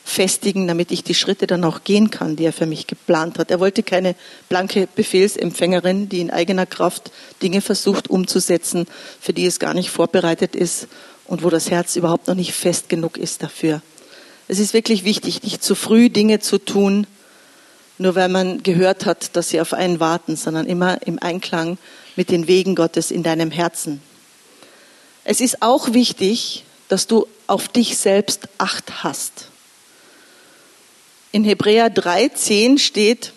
festigen, 0.06 0.68
damit 0.68 0.92
ich 0.92 1.02
die 1.02 1.16
Schritte 1.16 1.48
dann 1.48 1.64
auch 1.64 1.82
gehen 1.82 2.10
kann, 2.10 2.36
die 2.36 2.44
er 2.44 2.52
für 2.52 2.64
mich 2.64 2.86
geplant 2.86 3.40
hat. 3.40 3.50
Er 3.50 3.58
wollte 3.58 3.82
keine 3.82 4.14
blanke 4.48 4.88
Befehlsempfängerin, 4.94 6.08
die 6.08 6.20
in 6.20 6.30
eigener 6.30 6.64
Kraft 6.64 7.10
Dinge 7.42 7.60
versucht 7.60 8.08
umzusetzen, 8.08 8.86
für 9.20 9.32
die 9.32 9.46
es 9.46 9.58
gar 9.58 9.74
nicht 9.74 9.90
vorbereitet 9.90 10.54
ist 10.54 10.86
und 11.26 11.42
wo 11.42 11.50
das 11.50 11.72
Herz 11.72 11.96
überhaupt 11.96 12.28
noch 12.28 12.36
nicht 12.36 12.52
fest 12.52 12.88
genug 12.88 13.18
ist 13.18 13.42
dafür. 13.42 13.82
Es 14.46 14.60
ist 14.60 14.74
wirklich 14.74 15.04
wichtig, 15.04 15.42
nicht 15.42 15.64
zu 15.64 15.74
früh 15.74 16.08
Dinge 16.08 16.38
zu 16.38 16.58
tun, 16.58 17.08
nur 17.98 18.14
weil 18.14 18.28
man 18.28 18.62
gehört 18.62 19.06
hat, 19.06 19.34
dass 19.34 19.48
sie 19.48 19.60
auf 19.60 19.72
einen 19.72 19.98
warten, 19.98 20.36
sondern 20.36 20.66
immer 20.66 21.04
im 21.04 21.18
Einklang 21.20 21.78
mit 22.14 22.30
den 22.30 22.46
Wegen 22.46 22.76
Gottes 22.76 23.10
in 23.10 23.24
deinem 23.24 23.50
Herzen. 23.50 24.00
Es 25.24 25.40
ist 25.40 25.62
auch 25.62 25.92
wichtig, 25.94 26.64
dass 26.86 27.08
du 27.08 27.26
auf 27.48 27.66
dich 27.66 27.98
selbst 27.98 28.48
Acht 28.58 29.02
hast. 29.02 29.48
In 31.36 31.44
Hebräer 31.44 31.94
3,10 31.94 32.78
steht, 32.78 33.34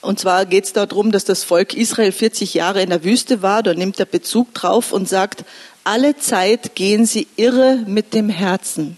und 0.00 0.18
zwar 0.18 0.46
geht 0.46 0.64
es 0.64 0.72
darum, 0.72 1.12
dass 1.12 1.26
das 1.26 1.44
Volk 1.44 1.74
Israel 1.74 2.10
40 2.10 2.54
Jahre 2.54 2.80
in 2.80 2.88
der 2.88 3.04
Wüste 3.04 3.42
war. 3.42 3.62
Da 3.62 3.74
nimmt 3.74 4.00
er 4.00 4.06
Bezug 4.06 4.54
drauf 4.54 4.90
und 4.94 5.06
sagt, 5.06 5.44
alle 5.84 6.16
Zeit 6.16 6.74
gehen 6.76 7.04
sie 7.04 7.26
irre 7.36 7.84
mit 7.86 8.14
dem 8.14 8.30
Herzen. 8.30 8.96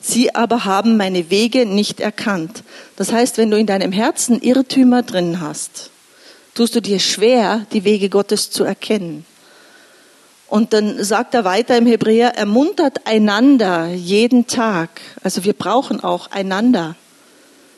Sie 0.00 0.32
aber 0.36 0.64
haben 0.64 0.96
meine 0.96 1.28
Wege 1.28 1.66
nicht 1.66 1.98
erkannt. 1.98 2.62
Das 2.94 3.10
heißt, 3.10 3.36
wenn 3.36 3.50
du 3.50 3.58
in 3.58 3.66
deinem 3.66 3.90
Herzen 3.90 4.40
Irrtümer 4.40 5.02
drin 5.02 5.40
hast, 5.40 5.90
tust 6.54 6.76
du 6.76 6.80
dir 6.80 7.00
schwer, 7.00 7.66
die 7.72 7.82
Wege 7.82 8.10
Gottes 8.10 8.52
zu 8.52 8.62
erkennen. 8.62 9.26
Und 10.48 10.72
dann 10.72 11.02
sagt 11.04 11.34
er 11.34 11.44
weiter 11.44 11.76
im 11.76 11.86
Hebräer, 11.86 12.36
ermuntert 12.36 13.06
einander 13.06 13.88
jeden 13.88 14.46
Tag. 14.46 14.88
Also 15.22 15.44
wir 15.44 15.52
brauchen 15.52 16.02
auch 16.02 16.30
einander, 16.30 16.96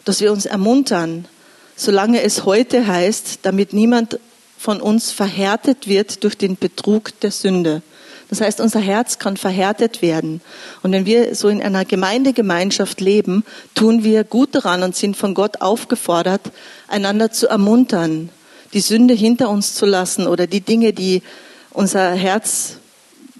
dass 0.04 0.20
wir 0.20 0.30
uns 0.32 0.46
ermuntern, 0.46 1.26
solange 1.74 2.22
es 2.22 2.44
heute 2.44 2.86
heißt, 2.86 3.40
damit 3.42 3.72
niemand 3.72 4.20
von 4.56 4.80
uns 4.80 5.10
verhärtet 5.10 5.88
wird 5.88 6.22
durch 6.22 6.36
den 6.36 6.56
Betrug 6.56 7.18
der 7.20 7.32
Sünde. 7.32 7.82
Das 8.28 8.40
heißt, 8.40 8.60
unser 8.60 8.78
Herz 8.78 9.18
kann 9.18 9.36
verhärtet 9.36 10.02
werden. 10.02 10.40
Und 10.84 10.92
wenn 10.92 11.04
wir 11.04 11.34
so 11.34 11.48
in 11.48 11.60
einer 11.60 11.84
Gemeindegemeinschaft 11.84 13.00
leben, 13.00 13.44
tun 13.74 14.04
wir 14.04 14.22
gut 14.22 14.54
daran 14.54 14.84
und 14.84 14.94
sind 14.94 15.16
von 15.16 15.34
Gott 15.34 15.60
aufgefordert, 15.60 16.42
einander 16.86 17.32
zu 17.32 17.48
ermuntern, 17.48 18.28
die 18.72 18.80
Sünde 18.80 19.14
hinter 19.14 19.50
uns 19.50 19.74
zu 19.74 19.84
lassen 19.84 20.28
oder 20.28 20.46
die 20.46 20.60
Dinge, 20.60 20.92
die 20.92 21.22
unser 21.70 22.12
Herz 22.12 22.76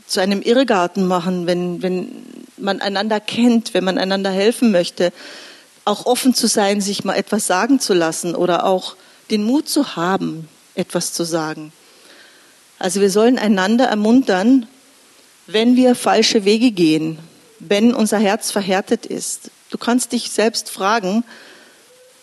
zu 0.07 0.21
einem 0.21 0.43
Irrgarten 0.43 1.07
machen, 1.07 1.47
wenn, 1.47 1.83
wenn 1.83 2.25
man 2.57 2.81
einander 2.81 3.21
kennt, 3.21 3.75
wenn 3.75 3.85
man 3.85 3.99
einander 3.99 4.31
helfen 4.31 4.73
möchte, 4.73 5.13
auch 5.85 6.07
offen 6.07 6.35
zu 6.35 6.47
sein, 6.47 6.81
sich 6.81 7.05
mal 7.05 7.15
etwas 7.15 7.47
sagen 7.47 7.81
zu 7.81 7.95
lassen 7.95 8.35
oder 8.35 8.65
auch 8.65 8.97
den 9.31 9.45
Mut 9.45 9.69
zu 9.69 9.97
haben, 9.97 10.49
etwas 10.75 11.13
zu 11.13 11.25
sagen. 11.25 11.73
Also 12.79 13.01
wir 13.01 13.11
sollen 13.11 13.39
einander 13.39 13.87
ermuntern, 13.87 14.67
wenn 15.47 15.77
wir 15.77 15.95
falsche 15.95 16.45
Wege 16.45 16.71
gehen, 16.71 17.19
wenn 17.59 17.95
unser 17.95 18.19
Herz 18.19 18.51
verhärtet 18.51 19.07
ist. 19.07 19.51
Du 19.71 19.79
kannst 19.79 20.13
dich 20.13 20.31
selbst 20.31 20.71
fragen, 20.71 21.25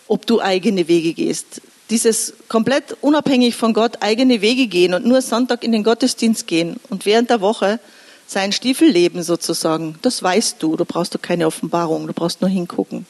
ob 0.08 0.26
du 0.26 0.40
eigene 0.40 0.88
Wege 0.88 1.12
gehst. 1.12 1.60
dieses 1.90 2.34
komplett 2.48 2.96
unabhängig 3.00 3.56
von 3.56 3.72
Gott 3.72 4.02
eigene 4.02 4.42
Wege 4.42 4.66
gehen 4.66 4.92
und 4.92 5.06
nur 5.06 5.22
Sonntag 5.22 5.64
in 5.64 5.72
den 5.72 5.84
Gottesdienst 5.84 6.46
gehen 6.46 6.78
und 6.90 7.06
während 7.06 7.30
der 7.30 7.40
Woche 7.40 7.80
sein 8.26 8.52
Stiefelleben 8.52 9.22
sozusagen, 9.22 9.98
das 10.02 10.22
weißt 10.22 10.62
du, 10.62 10.76
da 10.76 10.84
brauchst 10.84 11.14
du 11.14 11.18
keine 11.18 11.46
Offenbarung, 11.46 12.06
du 12.06 12.12
brauchst 12.12 12.42
nur 12.42 12.50
hingucken. 12.50 13.06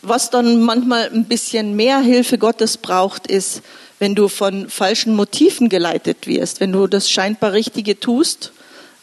Was 0.00 0.30
dann 0.30 0.62
manchmal 0.62 1.10
ein 1.10 1.24
bisschen 1.24 1.74
mehr 1.74 1.98
Hilfe 1.98 2.38
Gottes 2.38 2.76
braucht, 2.76 3.26
ist, 3.26 3.62
wenn 3.98 4.14
du 4.14 4.28
von 4.28 4.68
falschen 4.68 5.16
Motiven 5.16 5.68
geleitet 5.68 6.26
wirst, 6.26 6.60
wenn 6.60 6.72
du 6.72 6.86
das 6.86 7.10
scheinbar 7.10 7.52
Richtige 7.52 7.98
tust, 7.98 8.52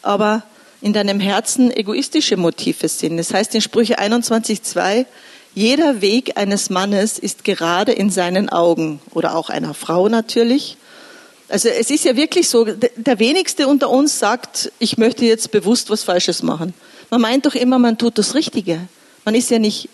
aber 0.00 0.42
in 0.82 0.92
deinem 0.92 1.20
Herzen 1.20 1.70
egoistische 1.74 2.36
Motive 2.36 2.88
sind. 2.88 3.16
Das 3.16 3.32
heißt 3.32 3.54
in 3.54 3.60
Sprüche 3.60 3.98
21.2, 3.98 5.06
jeder 5.54 6.00
Weg 6.00 6.36
eines 6.36 6.70
Mannes 6.70 7.18
ist 7.18 7.44
gerade 7.44 7.92
in 7.92 8.10
seinen 8.10 8.48
Augen 8.48 9.00
oder 9.12 9.36
auch 9.36 9.48
einer 9.48 9.74
Frau 9.74 10.08
natürlich. 10.08 10.76
Also 11.48 11.68
es 11.68 11.90
ist 11.90 12.04
ja 12.04 12.16
wirklich 12.16 12.48
so, 12.48 12.64
der 12.64 13.18
wenigste 13.18 13.68
unter 13.68 13.90
uns 13.90 14.18
sagt, 14.18 14.72
ich 14.78 14.98
möchte 14.98 15.24
jetzt 15.24 15.50
bewusst 15.50 15.90
was 15.90 16.02
Falsches 16.02 16.42
machen. 16.42 16.74
Man 17.10 17.20
meint 17.20 17.46
doch 17.46 17.54
immer, 17.54 17.78
man 17.78 17.98
tut 17.98 18.18
das 18.18 18.34
Richtige. 18.34 18.80
Man 19.24 19.34
ist 19.34 19.50
ja 19.50 19.58
nicht 19.58 19.88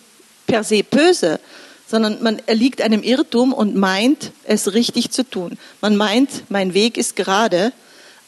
per 0.46 0.64
se 0.64 0.84
böse, 0.84 1.40
sondern 1.86 2.22
man 2.22 2.40
erliegt 2.46 2.80
einem 2.80 3.02
Irrtum 3.02 3.52
und 3.52 3.74
meint, 3.74 4.30
es 4.44 4.72
richtig 4.72 5.10
zu 5.10 5.28
tun. 5.28 5.58
Man 5.80 5.96
meint, 5.96 6.44
mein 6.48 6.74
Weg 6.74 6.96
ist 6.96 7.16
gerade, 7.16 7.72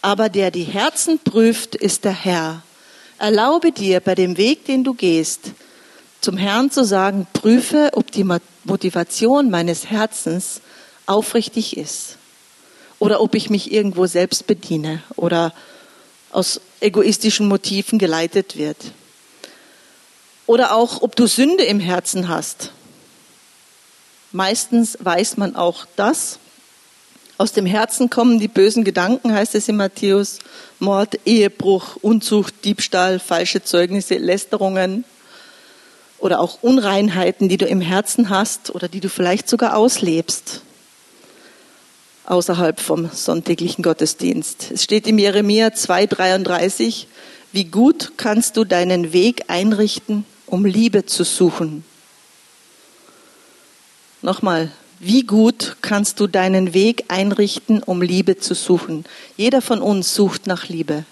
aber 0.03 0.29
der 0.29 0.51
die 0.51 0.65
Herzen 0.65 1.19
prüft, 1.19 1.75
ist 1.75 2.05
der 2.05 2.13
Herr. 2.13 2.63
Erlaube 3.19 3.73
dir 3.73 4.01
bei 4.01 4.15
dem 4.15 4.37
Weg, 4.37 4.65
den 4.65 4.85
du 4.85 4.95
gehst, 4.95 5.53
zum 6.21 6.37
Herrn 6.37 6.71
zu 6.71 6.85
sagen, 6.85 7.27
prüfe, 7.33 7.91
ob 7.93 8.11
die 8.11 8.27
Motivation 8.65 9.51
meines 9.51 9.91
Herzens 9.91 10.61
aufrichtig 11.07 11.77
ist 11.77 12.17
oder 12.99 13.21
ob 13.21 13.35
ich 13.35 13.51
mich 13.51 13.73
irgendwo 13.73 14.07
selbst 14.07 14.47
bediene 14.47 15.03
oder 15.17 15.53
aus 16.31 16.61
egoistischen 16.81 17.49
Motiven 17.49 17.99
geleitet 17.99 18.57
wird. 18.57 18.77
Oder 20.47 20.75
auch, 20.75 21.03
ob 21.03 21.17
du 21.17 21.27
Sünde 21.27 21.65
im 21.65 21.81
Herzen 21.81 22.29
hast. 22.29 22.73
Meistens 24.33 24.99
weiß 25.01 25.37
man 25.37 25.57
auch 25.57 25.87
das. 25.97 26.39
Aus 27.41 27.53
dem 27.53 27.65
Herzen 27.65 28.11
kommen 28.11 28.39
die 28.39 28.49
bösen 28.49 28.85
Gedanken, 28.85 29.33
heißt 29.33 29.55
es 29.55 29.67
in 29.67 29.77
Matthäus. 29.77 30.41
Mord, 30.79 31.19
Ehebruch, 31.25 31.97
Unzucht, 32.03 32.67
Diebstahl, 32.67 33.19
falsche 33.19 33.65
Zeugnisse, 33.65 34.19
Lästerungen 34.19 35.07
oder 36.19 36.39
auch 36.41 36.59
Unreinheiten, 36.61 37.49
die 37.49 37.57
du 37.57 37.65
im 37.65 37.81
Herzen 37.81 38.29
hast 38.29 38.75
oder 38.75 38.89
die 38.89 39.01
du 39.01 39.09
vielleicht 39.09 39.49
sogar 39.49 39.75
auslebst 39.75 40.61
außerhalb 42.27 42.79
vom 42.79 43.09
sonntäglichen 43.11 43.83
Gottesdienst. 43.83 44.71
Es 44.71 44.85
steht 44.85 45.07
im 45.07 45.19
Jeremia 45.19 45.69
2,33, 45.69 47.07
wie 47.53 47.65
gut 47.65 48.13
kannst 48.19 48.59
du 48.59 48.65
deinen 48.65 49.15
Weg 49.15 49.45
einrichten, 49.49 50.27
um 50.45 50.67
Liebe 50.67 51.07
zu 51.07 51.25
suchen. 51.25 51.87
Nochmal, 54.21 54.71
wie 55.01 55.23
gut 55.23 55.79
kannst 55.81 56.21
du 56.21 56.27
deinen 56.27 56.75
Weg 56.75 57.05
einrichten, 57.09 57.83
um 57.83 58.03
Liebe 58.03 58.37
zu 58.37 58.55
suchen? 58.55 59.07
Jeder 59.37 59.63
von 59.63 59.81
uns 59.81 60.15
sucht 60.15 60.47
nach 60.47 60.69
Liebe. 60.69 61.05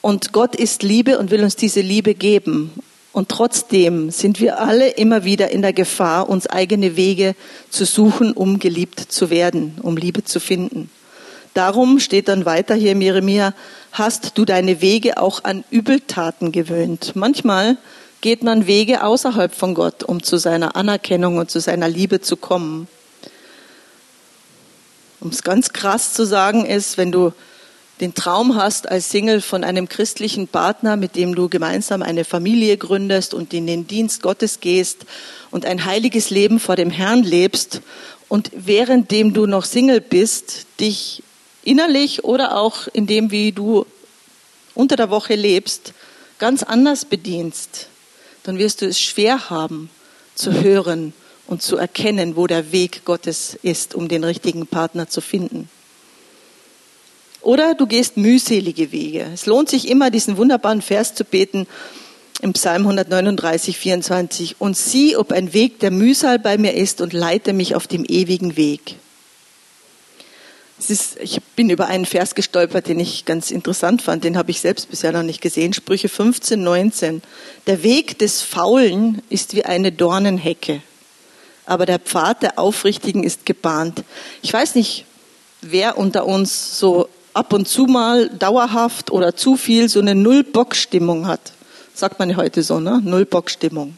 Und 0.00 0.32
Gott 0.32 0.56
ist 0.56 0.82
Liebe 0.82 1.18
und 1.18 1.30
will 1.30 1.44
uns 1.44 1.56
diese 1.56 1.82
Liebe 1.82 2.14
geben. 2.14 2.72
Und 3.12 3.28
trotzdem 3.28 4.10
sind 4.10 4.40
wir 4.40 4.60
alle 4.60 4.88
immer 4.88 5.24
wieder 5.24 5.50
in 5.50 5.60
der 5.60 5.74
Gefahr, 5.74 6.30
uns 6.30 6.46
eigene 6.46 6.96
Wege 6.96 7.34
zu 7.68 7.84
suchen, 7.84 8.32
um 8.32 8.58
geliebt 8.58 9.00
zu 9.00 9.28
werden, 9.28 9.76
um 9.82 9.98
Liebe 9.98 10.24
zu 10.24 10.40
finden. 10.40 10.90
Darum 11.52 12.00
steht 12.00 12.28
dann 12.28 12.46
weiter 12.46 12.74
hier 12.74 12.92
im 12.92 13.02
Jeremia, 13.02 13.52
hast 13.92 14.38
du 14.38 14.46
deine 14.46 14.80
Wege 14.80 15.18
auch 15.18 15.44
an 15.44 15.64
Übeltaten 15.70 16.50
gewöhnt. 16.50 17.12
Manchmal 17.14 17.76
geht 18.20 18.42
man 18.42 18.66
Wege 18.66 19.02
außerhalb 19.02 19.54
von 19.54 19.74
Gott, 19.74 20.02
um 20.02 20.22
zu 20.22 20.36
seiner 20.36 20.76
Anerkennung 20.76 21.38
und 21.38 21.50
zu 21.50 21.60
seiner 21.60 21.88
Liebe 21.88 22.20
zu 22.20 22.36
kommen. 22.36 22.88
Um 25.20 25.30
es 25.30 25.42
ganz 25.42 25.72
krass 25.72 26.12
zu 26.12 26.24
sagen 26.24 26.64
ist, 26.66 26.98
wenn 26.98 27.12
du 27.12 27.32
den 28.00 28.14
Traum 28.14 28.56
hast 28.56 28.88
als 28.90 29.10
Single 29.10 29.40
von 29.40 29.64
einem 29.64 29.88
christlichen 29.88 30.48
Partner, 30.48 30.96
mit 30.96 31.16
dem 31.16 31.34
du 31.34 31.48
gemeinsam 31.48 32.02
eine 32.02 32.24
Familie 32.24 32.76
gründest 32.76 33.32
und 33.32 33.54
in 33.54 33.66
den 33.66 33.86
Dienst 33.86 34.22
Gottes 34.22 34.60
gehst 34.60 35.06
und 35.50 35.64
ein 35.64 35.84
heiliges 35.86 36.28
Leben 36.28 36.60
vor 36.60 36.76
dem 36.76 36.90
Herrn 36.90 37.22
lebst 37.22 37.80
und 38.28 38.50
währenddem 38.54 39.32
du 39.32 39.46
noch 39.46 39.64
Single 39.64 40.00
bist, 40.00 40.66
dich 40.78 41.22
innerlich 41.62 42.24
oder 42.24 42.56
auch 42.56 42.86
in 42.92 43.06
dem, 43.06 43.30
wie 43.30 43.52
du 43.52 43.86
unter 44.74 44.96
der 44.96 45.08
Woche 45.08 45.34
lebst, 45.34 45.94
ganz 46.38 46.62
anders 46.62 47.06
bedienst, 47.06 47.88
dann 48.46 48.58
wirst 48.58 48.80
du 48.80 48.86
es 48.86 49.00
schwer 49.00 49.50
haben 49.50 49.90
zu 50.34 50.52
hören 50.62 51.12
und 51.46 51.62
zu 51.62 51.76
erkennen, 51.76 52.36
wo 52.36 52.46
der 52.46 52.72
Weg 52.72 53.04
Gottes 53.04 53.58
ist, 53.62 53.94
um 53.94 54.08
den 54.08 54.24
richtigen 54.24 54.66
Partner 54.66 55.08
zu 55.08 55.20
finden. 55.20 55.68
Oder 57.40 57.74
du 57.74 57.86
gehst 57.86 58.16
mühselige 58.16 58.92
Wege. 58.92 59.26
Es 59.32 59.46
lohnt 59.46 59.68
sich 59.68 59.88
immer, 59.88 60.10
diesen 60.10 60.36
wunderbaren 60.36 60.82
Vers 60.82 61.14
zu 61.14 61.24
beten 61.24 61.66
im 62.42 62.52
Psalm 62.52 62.82
139, 62.82 63.78
24. 63.78 64.56
Und 64.60 64.76
sieh, 64.76 65.16
ob 65.16 65.32
ein 65.32 65.52
Weg 65.52 65.78
der 65.80 65.90
Mühsal 65.90 66.38
bei 66.38 66.58
mir 66.58 66.74
ist 66.74 67.00
und 67.00 67.12
leite 67.12 67.52
mich 67.52 67.74
auf 67.74 67.86
dem 67.86 68.04
ewigen 68.04 68.56
Weg. 68.56 68.96
Ist, 70.78 71.16
ich 71.20 71.42
bin 71.56 71.70
über 71.70 71.86
einen 71.86 72.04
Vers 72.04 72.34
gestolpert, 72.34 72.86
den 72.86 73.00
ich 73.00 73.24
ganz 73.24 73.50
interessant 73.50 74.02
fand. 74.02 74.24
Den 74.24 74.36
habe 74.36 74.50
ich 74.50 74.60
selbst 74.60 74.90
bisher 74.90 75.10
noch 75.10 75.22
nicht 75.22 75.40
gesehen. 75.40 75.72
Sprüche 75.72 76.08
15, 76.08 76.62
19. 76.62 77.22
Der 77.66 77.82
Weg 77.82 78.18
des 78.18 78.42
Faulen 78.42 79.22
ist 79.30 79.54
wie 79.56 79.64
eine 79.64 79.90
Dornenhecke, 79.90 80.82
aber 81.64 81.86
der 81.86 81.98
Pfad 81.98 82.42
der 82.42 82.58
Aufrichtigen 82.58 83.24
ist 83.24 83.46
gebahnt. 83.46 84.04
Ich 84.42 84.52
weiß 84.52 84.74
nicht, 84.74 85.06
wer 85.62 85.96
unter 85.96 86.26
uns 86.26 86.78
so 86.78 87.08
ab 87.32 87.52
und 87.52 87.66
zu 87.66 87.86
mal 87.86 88.28
dauerhaft 88.28 89.10
oder 89.10 89.34
zu 89.34 89.56
viel 89.56 89.88
so 89.88 90.00
eine 90.00 90.14
Null-Bock-Stimmung 90.14 91.26
hat. 91.26 91.52
Sagt 91.94 92.18
man 92.18 92.36
heute 92.36 92.62
so, 92.62 92.80
ne? 92.80 93.00
Null-Bock-Stimmung. 93.02 93.96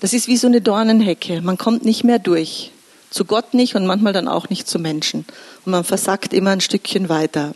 Das 0.00 0.12
ist 0.12 0.28
wie 0.28 0.36
so 0.36 0.46
eine 0.46 0.60
Dornenhecke. 0.60 1.40
Man 1.40 1.58
kommt 1.58 1.84
nicht 1.84 2.04
mehr 2.04 2.18
durch. 2.18 2.70
Zu 3.10 3.24
Gott 3.24 3.54
nicht 3.54 3.74
und 3.74 3.86
manchmal 3.86 4.12
dann 4.12 4.28
auch 4.28 4.48
nicht 4.48 4.68
zu 4.68 4.78
Menschen. 4.78 5.24
Und 5.64 5.72
man 5.72 5.84
versackt 5.84 6.32
immer 6.32 6.50
ein 6.50 6.60
Stückchen 6.60 7.08
weiter. 7.08 7.54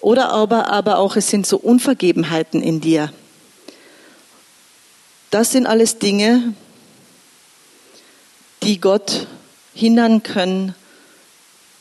Oder 0.00 0.30
aber, 0.30 0.70
aber 0.70 0.98
auch, 0.98 1.16
es 1.16 1.30
sind 1.30 1.46
so 1.46 1.56
Unvergebenheiten 1.56 2.62
in 2.62 2.80
dir. 2.80 3.12
Das 5.30 5.52
sind 5.52 5.66
alles 5.66 5.98
Dinge, 5.98 6.54
die 8.62 8.80
Gott 8.80 9.26
hindern 9.74 10.22
können, 10.22 10.74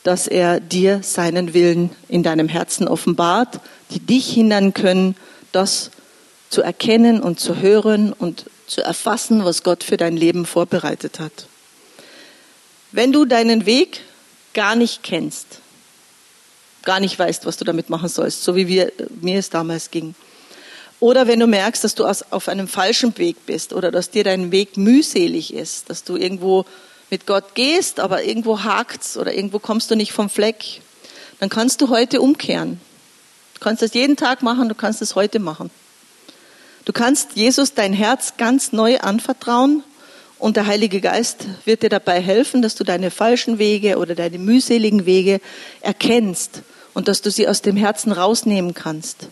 dass 0.04 0.28
er 0.28 0.60
dir 0.60 1.02
seinen 1.04 1.54
Willen 1.54 1.89
in 2.08 2.24
deinem 2.24 2.48
Herzen 2.48 2.88
offenbart, 2.88 3.60
die 3.91 4.00
dich 4.00 4.28
hindern 4.34 4.74
können, 4.74 5.15
das 5.52 5.91
zu 6.50 6.62
erkennen 6.62 7.22
und 7.22 7.39
zu 7.39 7.58
hören 7.58 8.13
und 8.13 8.46
zu 8.68 8.82
erfassen, 8.82 9.46
was 9.46 9.63
Gott 9.63 9.84
für 9.84 9.98
dein 9.98 10.15
Leben 10.15 10.46
vorbereitet 10.46 11.20
hat. 11.20 11.48
Wenn 12.96 13.12
du 13.12 13.26
deinen 13.26 13.66
Weg 13.66 14.00
gar 14.54 14.74
nicht 14.74 15.04
kennst, 15.04 15.60
gar 16.86 17.02
nicht 17.02 17.20
weißt, 17.20 17.46
was 17.46 17.58
du 17.58 17.66
damit 17.66 17.90
machen 17.90 18.08
sollst, 18.08 18.46
so 18.46 18.56
wie 18.56 18.70
wir, 18.70 18.94
mir 19.20 19.38
es 19.38 19.50
damals 19.50 19.92
ging, 19.92 20.16
oder 21.02 21.28
wenn 21.28 21.42
du 21.42 21.46
merkst, 21.46 21.84
dass 21.84 21.96
du 21.96 22.06
auf 22.06 22.48
einem 22.48 22.70
falschen 22.70 23.18
Weg 23.18 23.46
bist 23.46 23.74
oder 23.74 23.92
dass 23.92 24.12
dir 24.12 24.24
dein 24.24 24.54
Weg 24.54 24.78
mühselig 24.78 25.54
ist, 25.54 25.90
dass 25.90 26.06
du 26.06 26.16
irgendwo 26.16 26.64
mit 27.10 27.28
Gott 27.28 27.54
gehst, 27.54 28.00
aber 28.00 28.24
irgendwo 28.24 28.64
hakt's 28.64 29.18
oder 29.18 29.34
irgendwo 29.34 29.60
kommst 29.60 29.92
du 29.92 29.98
nicht 29.98 30.14
vom 30.14 30.30
Fleck, 30.30 30.82
dann 31.42 31.50
kannst 31.50 31.82
du 31.82 31.90
heute 31.90 32.22
umkehren. 32.22 32.80
Du 33.56 33.60
kannst 33.60 33.82
das 33.82 33.94
jeden 33.94 34.16
Tag 34.16 34.42
machen, 34.42 34.70
du 34.70 34.76
kannst 34.76 35.02
es 35.02 35.16
heute 35.16 35.40
machen. 35.40 35.70
Du 36.86 36.94
kannst 36.94 37.34
Jesus 37.36 37.74
dein 37.74 37.92
Herz 37.92 38.36
ganz 38.38 38.72
neu 38.72 39.00
anvertrauen 39.00 39.84
und 40.38 40.58
der 40.58 40.67
Heilige 40.67 41.02
Geist 41.02 41.45
wird 41.65 41.84
dir 41.84 41.89
dabei 41.89 42.21
helfen, 42.21 42.62
dass 42.62 42.76
du 42.76 42.84
deine 42.84 43.12
falschen 43.12 43.58
Wege 43.58 43.98
oder 43.98 44.15
deine 44.15 44.38
mühseligen 44.38 45.06
Wege 45.06 45.39
erkennst 45.82 46.62
und 46.93 47.08
dass 47.08 47.21
du 47.21 47.32
sie 47.32 47.48
aus 47.48 47.62
dem 47.62 47.78
Herzen 47.78 48.12
rausnehmen 48.12 48.74
kannst. 48.74 49.28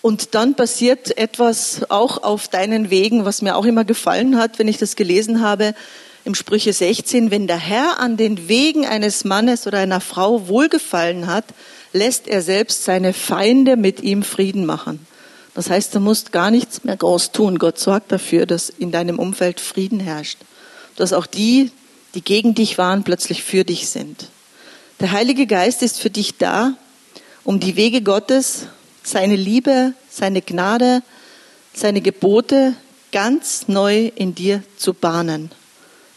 Und 0.00 0.34
dann 0.34 0.54
passiert 0.54 1.18
etwas 1.18 1.82
auch 1.90 2.22
auf 2.22 2.48
deinen 2.48 2.90
Wegen, 2.90 3.24
was 3.24 3.42
mir 3.42 3.56
auch 3.56 3.64
immer 3.64 3.84
gefallen 3.84 4.38
hat, 4.38 4.58
wenn 4.58 4.68
ich 4.68 4.78
das 4.78 4.96
gelesen 4.96 5.42
habe, 5.42 5.74
im 6.24 6.34
Sprüche 6.34 6.72
16, 6.72 7.30
wenn 7.30 7.46
der 7.46 7.56
Herr 7.56 8.00
an 8.00 8.16
den 8.16 8.48
Wegen 8.48 8.86
eines 8.86 9.24
Mannes 9.24 9.66
oder 9.66 9.78
einer 9.78 10.00
Frau 10.00 10.46
wohlgefallen 10.46 11.26
hat, 11.26 11.46
lässt 11.92 12.28
er 12.28 12.42
selbst 12.42 12.84
seine 12.84 13.12
Feinde 13.12 13.76
mit 13.76 14.00
ihm 14.02 14.22
Frieden 14.22 14.66
machen. 14.66 15.06
Das 15.58 15.70
heißt, 15.70 15.92
du 15.92 15.98
musst 15.98 16.30
gar 16.30 16.52
nichts 16.52 16.84
mehr 16.84 16.96
groß 16.96 17.32
tun. 17.32 17.58
Gott 17.58 17.80
sorgt 17.80 18.12
dafür, 18.12 18.46
dass 18.46 18.68
in 18.68 18.92
deinem 18.92 19.18
Umfeld 19.18 19.58
Frieden 19.58 19.98
herrscht. 19.98 20.38
Dass 20.94 21.12
auch 21.12 21.26
die, 21.26 21.72
die 22.14 22.22
gegen 22.22 22.54
dich 22.54 22.78
waren, 22.78 23.02
plötzlich 23.02 23.42
für 23.42 23.64
dich 23.64 23.88
sind. 23.88 24.28
Der 25.00 25.10
Heilige 25.10 25.48
Geist 25.48 25.82
ist 25.82 25.98
für 25.98 26.10
dich 26.10 26.38
da, 26.38 26.74
um 27.42 27.58
die 27.58 27.74
Wege 27.74 28.02
Gottes, 28.02 28.68
seine 29.02 29.34
Liebe, 29.34 29.94
seine 30.08 30.42
Gnade, 30.42 31.02
seine 31.74 32.02
Gebote 32.02 32.74
ganz 33.10 33.66
neu 33.66 34.12
in 34.14 34.36
dir 34.36 34.62
zu 34.76 34.94
bahnen. 34.94 35.50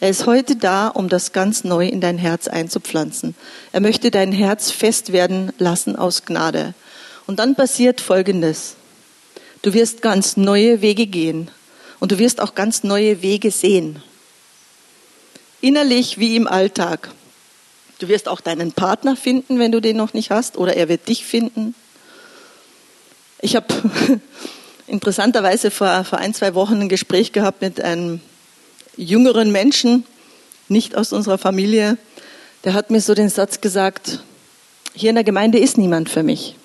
Er 0.02 0.12
ist 0.12 0.28
heute 0.28 0.56
da, 0.56 0.88
um 0.88 1.10
das 1.10 1.32
ganz 1.32 1.64
neu 1.64 1.88
in 1.88 2.00
dein 2.00 2.20
Herz 2.20 2.48
einzupflanzen. 2.48 3.34
Er 3.72 3.82
möchte 3.82 4.12
dein 4.12 4.34
Herz 4.34 4.70
fest 4.70 5.12
werden 5.12 5.52
lassen 5.58 5.96
aus 5.96 6.26
Gnade. 6.26 6.76
Und 7.26 7.40
dann 7.40 7.56
passiert 7.56 8.02
Folgendes. 8.02 8.76
Du 9.62 9.74
wirst 9.74 10.02
ganz 10.02 10.38
neue 10.38 10.82
Wege 10.82 11.06
gehen 11.06 11.52
und 12.00 12.12
du 12.12 12.20
wirst 12.20 12.42
auch 12.42 12.56
ganz 12.56 12.84
neue 12.84 13.22
Wege 13.22 13.52
sehen. 13.52 14.02
Innerlich 15.62 16.18
wie 16.18 16.36
im 16.36 16.48
Alltag. 16.48 17.12
Du 18.00 18.08
wirst 18.08 18.28
auch 18.28 18.42
deinen 18.42 18.72
Partner 18.72 19.16
finden, 19.16 19.60
wenn 19.60 19.72
du 19.72 19.80
den 19.80 19.98
noch 19.98 20.16
nicht 20.16 20.32
hast, 20.32 20.58
oder 20.58 20.76
er 20.76 20.90
wird 20.90 21.08
dich 21.08 21.24
finden. 21.24 21.76
Ich 23.40 23.56
habe 23.56 23.68
interessanterweise 24.88 25.70
vor, 25.70 26.04
vor 26.06 26.18
ein, 26.18 26.34
zwei 26.34 26.56
Wochen 26.56 26.82
ein 26.82 26.90
Gespräch 26.90 27.32
gehabt 27.32 27.62
mit 27.62 27.80
einem 27.80 28.22
jüngeren 28.98 29.52
Menschen, 29.52 30.06
nicht 30.68 30.96
aus 30.96 31.14
unserer 31.14 31.38
Familie. 31.38 32.00
Der 32.64 32.74
hat 32.74 32.90
mir 32.90 33.02
so 33.02 33.14
den 33.14 33.30
Satz 33.30 33.62
gesagt, 33.62 34.24
hier 34.96 35.10
in 35.10 35.16
der 35.16 35.24
Gemeinde 35.24 35.60
ist 35.60 35.78
niemand 35.78 36.10
für 36.10 36.24
mich. 36.24 36.56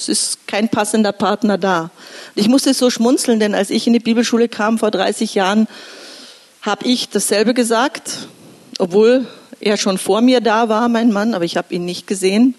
Es 0.00 0.08
ist 0.08 0.46
kein 0.46 0.70
passender 0.70 1.12
Partner 1.12 1.58
da. 1.58 1.90
Ich 2.34 2.48
musste 2.48 2.72
so 2.72 2.88
schmunzeln, 2.88 3.38
denn 3.38 3.54
als 3.54 3.68
ich 3.68 3.86
in 3.86 3.92
die 3.92 3.98
Bibelschule 3.98 4.48
kam 4.48 4.78
vor 4.78 4.90
30 4.90 5.34
Jahren, 5.34 5.68
habe 6.62 6.86
ich 6.86 7.10
dasselbe 7.10 7.52
gesagt, 7.52 8.28
obwohl 8.78 9.26
er 9.60 9.76
schon 9.76 9.98
vor 9.98 10.22
mir 10.22 10.40
da 10.40 10.70
war, 10.70 10.88
mein 10.88 11.12
Mann, 11.12 11.34
aber 11.34 11.44
ich 11.44 11.58
habe 11.58 11.74
ihn 11.74 11.84
nicht 11.84 12.06
gesehen. 12.06 12.54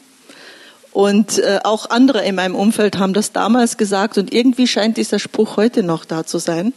Und 0.91 1.39
äh, 1.39 1.62
auch 1.63 1.89
andere 1.89 2.23
in 2.23 2.36
meinem 2.36 2.54
Umfeld 2.54 2.99
haben 2.99 3.13
das 3.13 3.32
damals 3.32 3.77
gesagt 3.77 4.19
und 4.19 4.32
irgendwie 4.32 4.67
scheint 4.67 4.97
dieser 4.97 5.17
Spruch 5.17 5.58
heute 5.58 5.82
noch 5.82 6.06
da 6.06 6.23
zu 6.23 6.38
sein. 6.38 6.73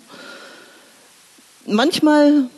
Manchmal 1.66 2.48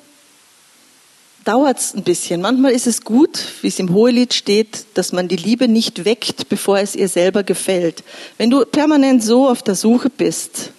dauert 1.47 1.79
es 1.79 1.95
ein 1.95 2.03
bisschen. 2.03 2.41
Manchmal 2.41 2.73
ist 2.73 2.89
es 2.89 3.03
gut, 3.03 3.39
wie 3.63 3.69
es 3.69 3.79
im 3.79 3.95
Hohelied 3.95 4.35
steht, 4.35 4.85
dass 4.95 5.13
man 5.13 5.29
die 5.29 5.37
Liebe 5.37 5.69
nicht 5.69 6.05
weckt, 6.05 6.49
bevor 6.49 6.79
es 6.81 6.97
ihr 6.97 7.09
selber 7.09 7.45
gefällt. 7.45 8.03
Wenn 8.37 8.51
du 8.51 8.65
permanent 8.67 9.23
so 9.23 9.49
auf 9.49 9.63
der 9.63 9.77
Suche 9.77 10.11
bist, 10.11 10.73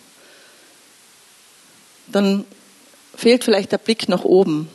dann 2.08 2.46
fehlt 3.16 3.46
vielleicht 3.46 3.72
der 3.72 3.78
Blick 3.78 4.10
nach 4.10 4.26
oben 4.26 4.70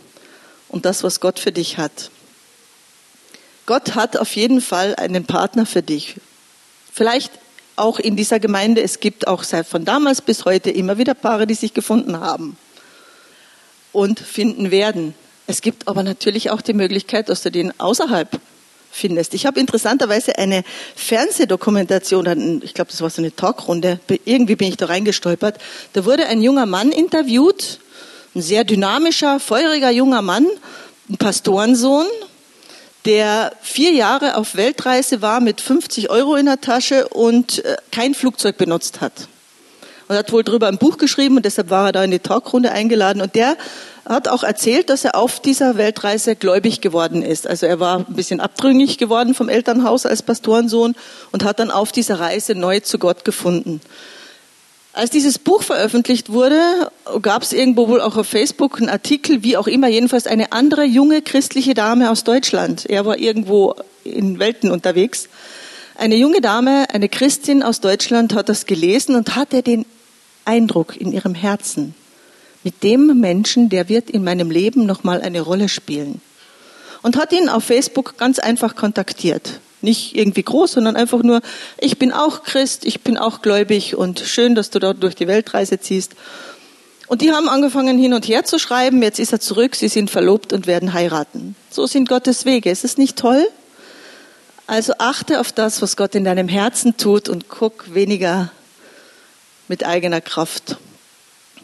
und 0.69 0.87
das, 0.87 1.05
was 1.05 1.21
Gott 1.21 1.39
für 1.39 1.53
dich 1.53 1.77
hat. 1.77 2.11
Gott 3.67 3.95
hat 3.95 4.17
auf 4.17 4.35
jeden 4.35 4.63
Fall 4.63 4.97
einen 4.97 5.27
Partner 5.27 5.67
für 5.67 5.83
dich. 5.83 6.17
Vielleicht 6.91 7.33
auch 7.77 7.99
in 7.99 8.17
dieser 8.17 8.41
Gemeinde. 8.41 8.83
Es 8.83 9.01
gibt 9.01 9.27
auch 9.27 9.45
seit 9.45 9.67
von 9.67 9.85
damals 9.85 10.23
bis 10.23 10.47
heute 10.47 10.71
immer 10.71 10.97
wieder 10.97 11.15
Paare, 11.15 11.47
die 11.47 11.55
sich 11.55 11.75
gefunden 11.75 12.19
haben 12.19 12.57
und 13.93 14.19
finden 14.19 14.71
werden. 14.71 15.15
Es 15.53 15.61
gibt 15.61 15.87
aber 15.87 16.03
natürlich 16.03 16.49
auch 16.49 16.63
die 16.63 16.73
Möglichkeit, 16.73 17.29
dass 17.29 17.43
du 17.43 17.51
den 17.51 17.79
außerhalb 17.79 18.41
findest. 18.91 19.35
Ich 19.35 19.45
habe 19.45 19.61
interessanterweise 19.61 20.39
eine 20.39 20.65
Fernsehdokumentation, 20.97 22.63
ich 22.65 22.73
glaube, 22.73 22.91
das 22.91 23.03
war 23.03 23.11
so 23.11 23.21
eine 23.21 23.37
Talkrunde, 23.37 24.01
irgendwie 24.25 24.57
bin 24.57 24.69
ich 24.69 24.79
da 24.79 24.87
reingestolpert. 24.87 25.59
Da 25.93 26.07
wurde 26.07 26.25
ein 26.25 26.41
junger 26.41 26.65
Mann 26.65 26.91
interviewt 26.91 27.81
ein 28.35 28.41
sehr 28.41 28.65
dynamischer, 28.65 29.41
feuriger 29.41 29.91
junger 29.91 30.23
Mann, 30.23 30.47
ein 31.11 31.19
Pastorensohn, 31.19 32.07
der 33.05 33.53
vier 33.61 33.93
Jahre 33.93 34.37
auf 34.39 34.57
Weltreise 34.57 35.21
war 35.21 35.41
mit 35.41 35.61
50 35.61 36.09
Euro 36.09 36.37
in 36.37 36.47
der 36.47 36.63
Tasche 36.63 37.09
und 37.09 37.63
äh, 37.63 37.77
kein 37.91 38.15
Flugzeug 38.15 38.57
benutzt 38.57 39.03
hat. 39.03 39.29
Und 40.13 40.19
hat 40.19 40.31
wohl 40.31 40.45
darüber 40.45 40.69
ein 40.69 40.77
Buch 40.77 40.99
geschrieben 40.99 41.39
und 41.39 41.47
deshalb 41.47 41.71
war 41.71 41.87
er 41.87 41.93
da 41.93 42.05
in 42.05 42.11
die 42.11 42.19
Talkrunde 42.19 42.71
eingeladen. 42.71 43.23
Und 43.23 43.35
der 43.35 43.57
hat 44.05 44.29
auch 44.29 44.43
erzählt, 44.43 44.91
dass 44.91 45.07
er 45.07 45.17
auf 45.17 45.41
dieser 45.41 45.79
Weltreise 45.79 46.37
gläubig 46.37 46.83
geworden 46.83 47.23
ist. 47.23 47.47
Also 47.47 47.65
er 47.65 47.81
war 47.81 48.01
ein 48.01 48.15
bisschen 48.15 48.39
abtrünnig 48.39 48.99
geworden 48.99 49.33
vom 49.33 49.49
Elternhaus 49.49 50.05
als 50.05 50.23
Pastorensohn 50.23 50.97
und 51.31 51.45
hat 51.45 51.61
dann 51.61 51.71
auf 51.71 51.93
dieser 51.93 52.21
Reise 52.21 52.55
neu 52.55 52.81
zu 52.81 52.99
Gott 52.99 53.25
gefunden. 53.25 53.81
Als 54.93 55.09
dieses 55.09 55.39
Buch 55.39 55.63
veröffentlicht 55.63 56.31
wurde, 56.31 56.61
gab 57.23 57.43
es 57.43 57.55
irgendwo 57.55 57.89
wohl 57.89 58.03
auch 58.03 58.19
auf 58.19 58.27
Facebook 58.27 58.79
einen 58.79 58.91
Artikel, 58.91 59.43
wie 59.43 59.57
auch 59.57 59.67
immer, 59.67 59.89
jedenfalls 59.89 60.27
eine 60.27 60.53
andere 60.53 60.85
junge 60.85 61.23
christliche 61.23 61.73
Dame 61.73 62.11
aus 62.11 62.23
Deutschland. 62.23 62.85
Er 62.85 63.07
war 63.07 63.17
irgendwo 63.17 63.77
in 64.05 64.39
Welten 64.39 64.71
unterwegs. 64.71 65.31
Eine 65.97 66.17
junge 66.17 66.43
Dame, 66.43 66.85
eine 66.93 67.09
Christin 67.09 67.63
aus 67.63 67.81
Deutschland 67.81 68.35
hat 68.35 68.51
das 68.51 68.67
gelesen 68.67 69.15
und 69.15 69.37
hatte 69.37 69.63
den 69.63 69.87
Eindruck 70.45 70.97
in 70.97 71.13
ihrem 71.13 71.35
Herzen, 71.35 71.95
mit 72.65 72.83
dem 72.83 73.21
Menschen, 73.21 73.69
der 73.69 73.89
wird 73.89 74.11
in 74.11 74.25
meinem 74.25 74.51
Leben 74.51 74.87
nochmal 74.87 75.21
eine 75.21 75.41
Rolle 75.41 75.69
spielen. 75.69 76.21
Und 77.03 77.17
hat 77.17 77.33
ihn 77.33 77.49
auf 77.49 77.65
Facebook 77.65 78.17
ganz 78.17 78.39
einfach 78.39 78.77
kontaktiert. 78.77 79.61
Nicht 79.81 80.15
irgendwie 80.15 80.45
groß, 80.45 80.73
sondern 80.73 80.95
einfach 80.95 81.25
nur, 81.25 81.41
ich 81.79 81.99
bin 81.99 82.13
auch 82.13 82.45
Christ, 82.45 82.85
ich 82.85 83.01
bin 83.01 83.19
auch 83.19 83.43
gläubig 83.43 83.97
und 83.97 84.21
schön, 84.21 84.55
dass 84.55 84.71
du 84.71 84.79
dort 84.79 85.03
durch 85.03 85.17
die 85.17 85.27
Weltreise 85.27 85.81
ziehst. 85.81 86.13
Und 87.09 87.21
die 87.21 87.33
haben 87.33 87.49
angefangen 87.49 87.99
hin 87.99 88.15
und 88.15 88.29
her 88.29 88.45
zu 88.45 88.61
schreiben, 88.61 89.03
jetzt 89.03 89.19
ist 89.19 89.33
er 89.33 89.41
zurück, 89.41 89.75
sie 89.75 89.89
sind 89.89 90.09
verlobt 90.09 90.53
und 90.53 90.69
werden 90.69 90.93
heiraten. 90.93 91.57
So 91.69 91.87
sind 91.87 92.09
Gottes 92.09 92.45
Wege. 92.45 92.71
Ist 92.71 92.85
es 92.85 92.97
nicht 92.97 93.19
toll? 93.19 93.45
Also 94.69 94.95
achte 94.99 95.41
auf 95.41 95.51
das, 95.51 95.83
was 95.83 95.97
Gott 95.97 96.15
in 96.15 96.25
deinem 96.25 96.49
Herzen 96.49 96.97
tut 96.97 97.29
und 97.29 97.49
guck 97.49 97.93
weniger 97.93 98.53
mit 99.69 99.85
eigener 99.85 100.21
Kraft. 100.21 100.77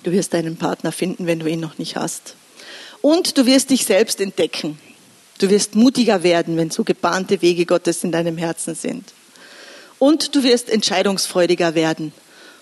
Du 0.02 0.12
wirst 0.12 0.34
deinen 0.34 0.56
Partner 0.56 0.92
finden, 0.92 1.26
wenn 1.26 1.40
du 1.40 1.46
ihn 1.46 1.60
noch 1.60 1.78
nicht 1.78 1.96
hast. 1.96 2.34
Und 3.00 3.38
du 3.38 3.46
wirst 3.46 3.70
dich 3.70 3.84
selbst 3.84 4.20
entdecken. 4.20 4.78
Du 5.38 5.50
wirst 5.50 5.74
mutiger 5.74 6.22
werden, 6.22 6.56
wenn 6.56 6.70
so 6.70 6.84
gebahnte 6.84 7.42
Wege 7.42 7.64
Gottes 7.64 8.02
in 8.02 8.12
deinem 8.12 8.38
Herzen 8.38 8.74
sind. 8.74 9.12
Und 9.98 10.34
du 10.34 10.42
wirst 10.42 10.68
entscheidungsfreudiger 10.68 11.74
werden. 11.74 12.12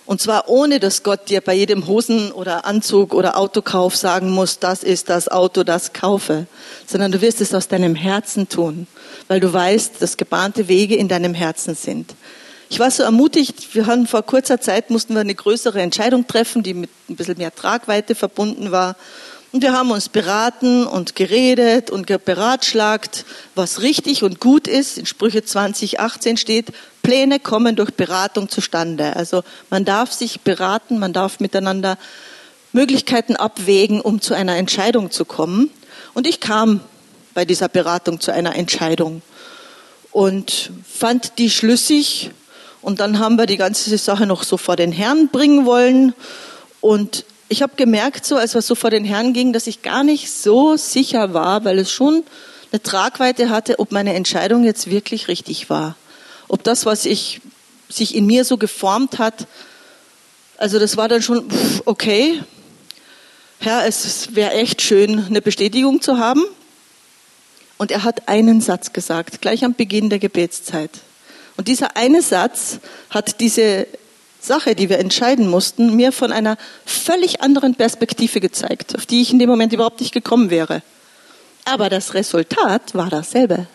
Und 0.07 0.21
zwar 0.21 0.49
ohne, 0.49 0.79
dass 0.79 1.03
Gott 1.03 1.29
dir 1.29 1.41
bei 1.41 1.55
jedem 1.55 1.89
Hosen- 1.89 2.31
oder 2.31 2.65
Anzug 2.65 3.13
oder 3.13 3.37
Autokauf 3.37 3.97
sagen 3.97 4.31
muss, 4.31 4.61
das 4.61 4.85
ist 4.85 5.09
das 5.09 5.29
Auto, 5.29 5.65
das 5.65 5.93
kaufe, 5.93 6.47
sondern 6.87 7.11
du 7.11 7.21
wirst 7.21 7.41
es 7.41 7.53
aus 7.53 7.67
deinem 7.67 7.97
Herzen 7.97 8.49
tun, 8.49 8.87
weil 9.27 9.41
du 9.41 9.53
weißt, 9.53 10.01
dass 10.01 10.17
gebahnte 10.17 10.69
Wege 10.69 10.95
in 10.95 11.09
deinem 11.09 11.35
Herzen 11.35 11.75
sind. 11.75 12.15
Ich 12.69 12.81
war 12.81 12.91
so 12.91 13.05
ermutigt, 13.05 13.75
wir 13.75 13.87
hatten 13.87 14.07
vor 14.07 14.23
kurzer 14.23 14.61
Zeit, 14.61 14.91
mussten 14.91 15.15
wir 15.15 15.21
eine 15.21 15.35
größere 15.35 15.81
Entscheidung 15.81 16.27
treffen, 16.27 16.63
die 16.63 16.75
mit 16.75 16.91
ein 17.09 17.15
bisschen 17.15 17.39
mehr 17.39 17.55
Tragweite 17.55 18.15
verbunden 18.15 18.73
war. 18.73 18.97
Und 19.53 19.63
wir 19.63 19.73
haben 19.73 19.93
uns 19.93 20.09
beraten 20.09 20.85
und 20.85 21.15
geredet 21.15 21.91
und 21.91 22.07
beratschlagt, 22.25 23.25
was 23.55 23.83
richtig 23.83 24.25
und 24.25 24.41
gut 24.41 24.67
ist. 24.67 24.99
In 24.99 25.07
Sprüche 25.07 25.45
2018 25.45 26.37
steht, 26.37 26.73
Pläne 27.03 27.39
kommen 27.39 27.77
durch 27.77 27.93
Beratung 27.93 28.49
zustande. 28.49 29.15
Also 29.15 29.45
man 29.71 29.85
darf 29.85 30.13
sich 30.13 30.41
beraten, 30.41 30.99
man 30.99 31.13
darf 31.13 31.39
miteinander 31.39 31.97
Möglichkeiten 32.73 33.37
abwägen, 33.37 34.01
um 34.01 34.21
zu 34.21 34.35
einer 34.35 34.57
Entscheidung 34.57 35.13
zu 35.13 35.25
kommen. 35.25 35.71
Und 36.15 36.27
ich 36.27 36.41
kam 36.41 36.81
bei 37.33 37.45
dieser 37.45 37.69
Beratung 37.69 38.21
zu 38.21 38.33
einer 38.33 38.57
Entscheidung 38.57 39.23
und 40.11 40.71
fand 40.85 41.39
die 41.39 41.51
schlüssig. 41.51 42.31
Und 42.87 43.01
dann 43.01 43.19
haben 43.19 43.35
wir 43.35 43.47
die 43.47 43.57
ganze 43.57 43.99
Sache 43.99 44.27
noch 44.27 44.45
so 44.45 44.57
vor 44.57 44.77
den 44.77 44.93
Herrn 44.93 45.27
bringen 45.27 45.67
wollen. 45.67 46.15
Und 46.81 47.25
ich 47.49 47.61
habe 47.63 47.73
gemerkt, 47.75 48.25
so 48.25 48.37
als 48.37 48.55
wir 48.55 48.63
so 48.63 48.77
vor 48.77 48.91
den 48.91 49.05
Herrn 49.05 49.33
gingen, 49.33 49.53
dass 49.53 49.67
ich 49.67 49.83
gar 49.83 50.05
nicht 50.05 50.31
so 50.31 50.77
sicher 50.77 51.35
war, 51.35 51.65
weil 51.65 51.81
es 51.81 51.91
schon 51.91 52.23
eine 52.71 52.81
Tragweite 52.81 53.51
hatte, 53.51 53.81
ob 53.81 53.91
meine 53.91 54.15
Entscheidung 54.15 54.63
jetzt 54.63 54.89
wirklich 54.89 55.27
richtig 55.27 55.69
war. 55.69 55.97
Ob 56.47 56.63
das, 56.63 56.87
was 56.87 57.07
ich, 57.07 57.41
sich 57.89 58.15
in 58.15 58.25
mir 58.25 58.45
so 58.45 58.57
geformt 58.57 59.19
hat, 59.19 59.49
also 60.57 60.79
das 60.79 60.97
war 60.97 61.09
dann 61.09 61.23
schon 61.23 61.49
okay. 61.87 62.41
Herr, 63.59 63.85
es 63.85 64.37
wäre 64.37 64.53
echt 64.53 64.81
schön, 64.81 65.27
eine 65.27 65.43
Bestätigung 65.43 66.03
zu 66.03 66.19
haben. 66.19 66.45
Und 67.79 67.91
er 67.91 68.05
hat 68.05 68.29
einen 68.29 68.61
Satz 68.61 68.93
gesagt, 68.93 69.41
gleich 69.41 69.65
am 69.65 69.75
Beginn 69.75 70.09
der 70.09 70.21
Gebetszeit. 70.21 70.93
Und 71.57 71.69
dieser 71.69 71.97
eine 71.97 72.23
Satz 72.23 72.79
hat 73.11 73.41
diese 73.41 73.87
Sache, 74.41 74.75
die 74.75 74.89
wir 74.89 74.99
entscheiden 74.99 75.49
mussten, 75.49 75.97
mir 75.97 76.13
von 76.13 76.33
einer 76.33 76.57
völlig 76.85 77.41
anderen 77.43 77.75
Perspektive 77.75 78.41
gezeigt, 78.41 78.95
auf 78.97 79.07
die 79.07 79.23
ich 79.23 79.33
in 79.33 79.39
dem 79.39 79.49
Moment 79.49 79.73
überhaupt 79.73 80.01
nicht 80.01 80.13
gekommen 80.13 80.51
wäre. 80.51 80.83
Aber 81.65 81.89
das 81.89 82.15
Resultat 82.15 82.95
war 82.95 83.11
dasselbe. 83.11 83.67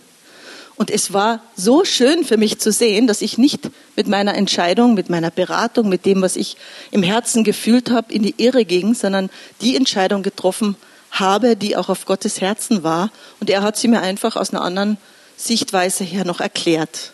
Und 0.78 0.90
es 0.90 1.14
war 1.14 1.44
so 1.56 1.84
schön 1.86 2.24
für 2.24 2.38
mich 2.38 2.58
zu 2.58 2.72
sehen, 2.72 3.06
dass 3.06 3.22
ich 3.22 3.38
nicht 3.38 3.70
mit 3.96 4.08
meiner 4.08 4.34
Entscheidung, 4.34 4.94
mit 4.94 5.10
meiner 5.10 5.30
Beratung, 5.30 5.90
mit 5.90 6.06
dem, 6.06 6.22
was 6.22 6.36
ich 6.36 6.58
im 6.90 7.04
Herzen 7.04 7.44
gefühlt 7.44 7.92
habe, 7.92 8.12
in 8.14 8.24
die 8.24 8.36
Irre 8.38 8.66
ging, 8.66 8.96
sondern 8.96 9.30
die 9.62 9.76
Entscheidung 9.76 10.24
getroffen 10.24 10.76
habe, 11.12 11.56
die 11.56 11.76
auch 11.76 11.90
auf 11.90 12.06
Gottes 12.06 12.42
Herzen 12.42 12.84
war. 12.84 13.12
Und 13.40 13.50
er 13.50 13.62
hat 13.62 13.78
sie 13.78 13.90
mir 13.90 14.02
einfach 14.02 14.36
aus 14.36 14.52
einer 14.52 14.64
anderen 14.64 14.98
Sichtweise 15.38 16.04
her 16.04 16.26
noch 16.26 16.40
erklärt. 16.40 17.12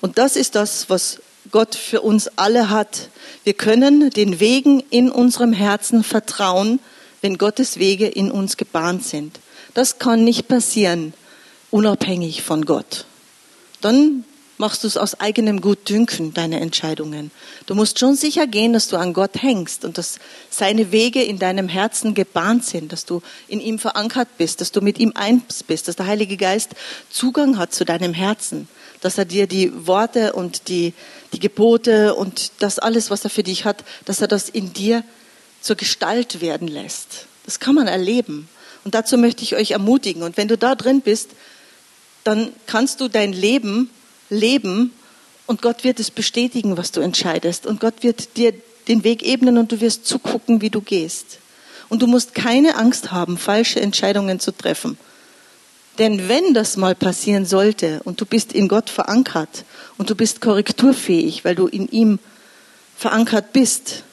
Und 0.00 0.18
das 0.18 0.36
ist 0.36 0.54
das, 0.54 0.90
was 0.90 1.20
Gott 1.50 1.74
für 1.74 2.00
uns 2.00 2.28
alle 2.36 2.70
hat. 2.70 3.10
Wir 3.44 3.54
können 3.54 4.10
den 4.10 4.40
Wegen 4.40 4.80
in 4.90 5.10
unserem 5.10 5.52
Herzen 5.52 6.02
vertrauen, 6.02 6.80
wenn 7.20 7.38
Gottes 7.38 7.78
Wege 7.78 8.06
in 8.06 8.30
uns 8.30 8.56
gebahnt 8.56 9.04
sind. 9.04 9.40
Das 9.74 9.98
kann 9.98 10.24
nicht 10.24 10.48
passieren, 10.48 11.12
unabhängig 11.70 12.42
von 12.42 12.64
Gott. 12.64 13.06
Dann 13.80 14.24
machst 14.58 14.84
du 14.84 14.88
es 14.88 14.96
aus 14.96 15.20
eigenem 15.20 15.60
Gutdünken, 15.60 16.32
deine 16.32 16.60
Entscheidungen. 16.60 17.30
Du 17.66 17.74
musst 17.74 17.98
schon 17.98 18.16
sicher 18.16 18.46
gehen, 18.46 18.72
dass 18.72 18.88
du 18.88 18.96
an 18.96 19.12
Gott 19.12 19.42
hängst 19.42 19.84
und 19.84 19.98
dass 19.98 20.18
seine 20.50 20.92
Wege 20.92 21.22
in 21.22 21.38
deinem 21.38 21.68
Herzen 21.68 22.14
gebahnt 22.14 22.64
sind, 22.64 22.92
dass 22.92 23.04
du 23.04 23.22
in 23.48 23.60
ihm 23.60 23.78
verankert 23.78 24.28
bist, 24.38 24.60
dass 24.60 24.72
du 24.72 24.80
mit 24.80 24.98
ihm 24.98 25.12
eins 25.14 25.62
bist, 25.62 25.88
dass 25.88 25.96
der 25.96 26.06
Heilige 26.06 26.36
Geist 26.36 26.70
Zugang 27.10 27.58
hat 27.58 27.74
zu 27.74 27.84
deinem 27.84 28.14
Herzen, 28.14 28.68
dass 29.00 29.18
er 29.18 29.24
dir 29.24 29.46
die 29.46 29.86
Worte 29.86 30.32
und 30.32 30.68
die, 30.68 30.94
die 31.32 31.40
Gebote 31.40 32.14
und 32.14 32.52
das 32.58 32.78
alles, 32.78 33.10
was 33.10 33.24
er 33.24 33.30
für 33.30 33.42
dich 33.42 33.64
hat, 33.64 33.84
dass 34.04 34.20
er 34.20 34.28
das 34.28 34.48
in 34.48 34.72
dir 34.72 35.04
zur 35.60 35.76
Gestalt 35.76 36.40
werden 36.40 36.68
lässt. 36.68 37.26
Das 37.44 37.60
kann 37.60 37.74
man 37.74 37.88
erleben. 37.88 38.48
Und 38.84 38.94
dazu 38.94 39.18
möchte 39.18 39.42
ich 39.42 39.56
euch 39.56 39.72
ermutigen. 39.72 40.22
Und 40.22 40.36
wenn 40.36 40.48
du 40.48 40.56
da 40.56 40.74
drin 40.74 41.00
bist, 41.00 41.30
dann 42.24 42.52
kannst 42.66 43.00
du 43.00 43.08
dein 43.08 43.32
Leben 43.32 43.90
leben 44.30 44.92
und 45.46 45.62
Gott 45.62 45.84
wird 45.84 46.00
es 46.00 46.10
bestätigen, 46.10 46.76
was 46.76 46.92
du 46.92 47.00
entscheidest. 47.00 47.66
Und 47.66 47.80
Gott 47.80 48.02
wird 48.02 48.36
dir 48.36 48.52
den 48.88 49.04
Weg 49.04 49.22
ebnen 49.22 49.58
und 49.58 49.72
du 49.72 49.80
wirst 49.80 50.06
zugucken, 50.06 50.60
wie 50.60 50.70
du 50.70 50.80
gehst. 50.80 51.38
Und 51.88 52.02
du 52.02 52.06
musst 52.06 52.34
keine 52.34 52.76
Angst 52.76 53.12
haben, 53.12 53.38
falsche 53.38 53.80
Entscheidungen 53.80 54.40
zu 54.40 54.50
treffen. 54.50 54.98
Denn 55.98 56.28
wenn 56.28 56.52
das 56.52 56.76
mal 56.76 56.94
passieren 56.94 57.46
sollte 57.46 58.00
und 58.04 58.20
du 58.20 58.26
bist 58.26 58.52
in 58.52 58.68
Gott 58.68 58.90
verankert 58.90 59.64
und 59.96 60.10
du 60.10 60.14
bist 60.14 60.40
korrekturfähig, 60.40 61.44
weil 61.44 61.54
du 61.54 61.66
in 61.66 61.88
ihm 61.88 62.18
verankert 62.96 63.52
bist, 63.52 64.04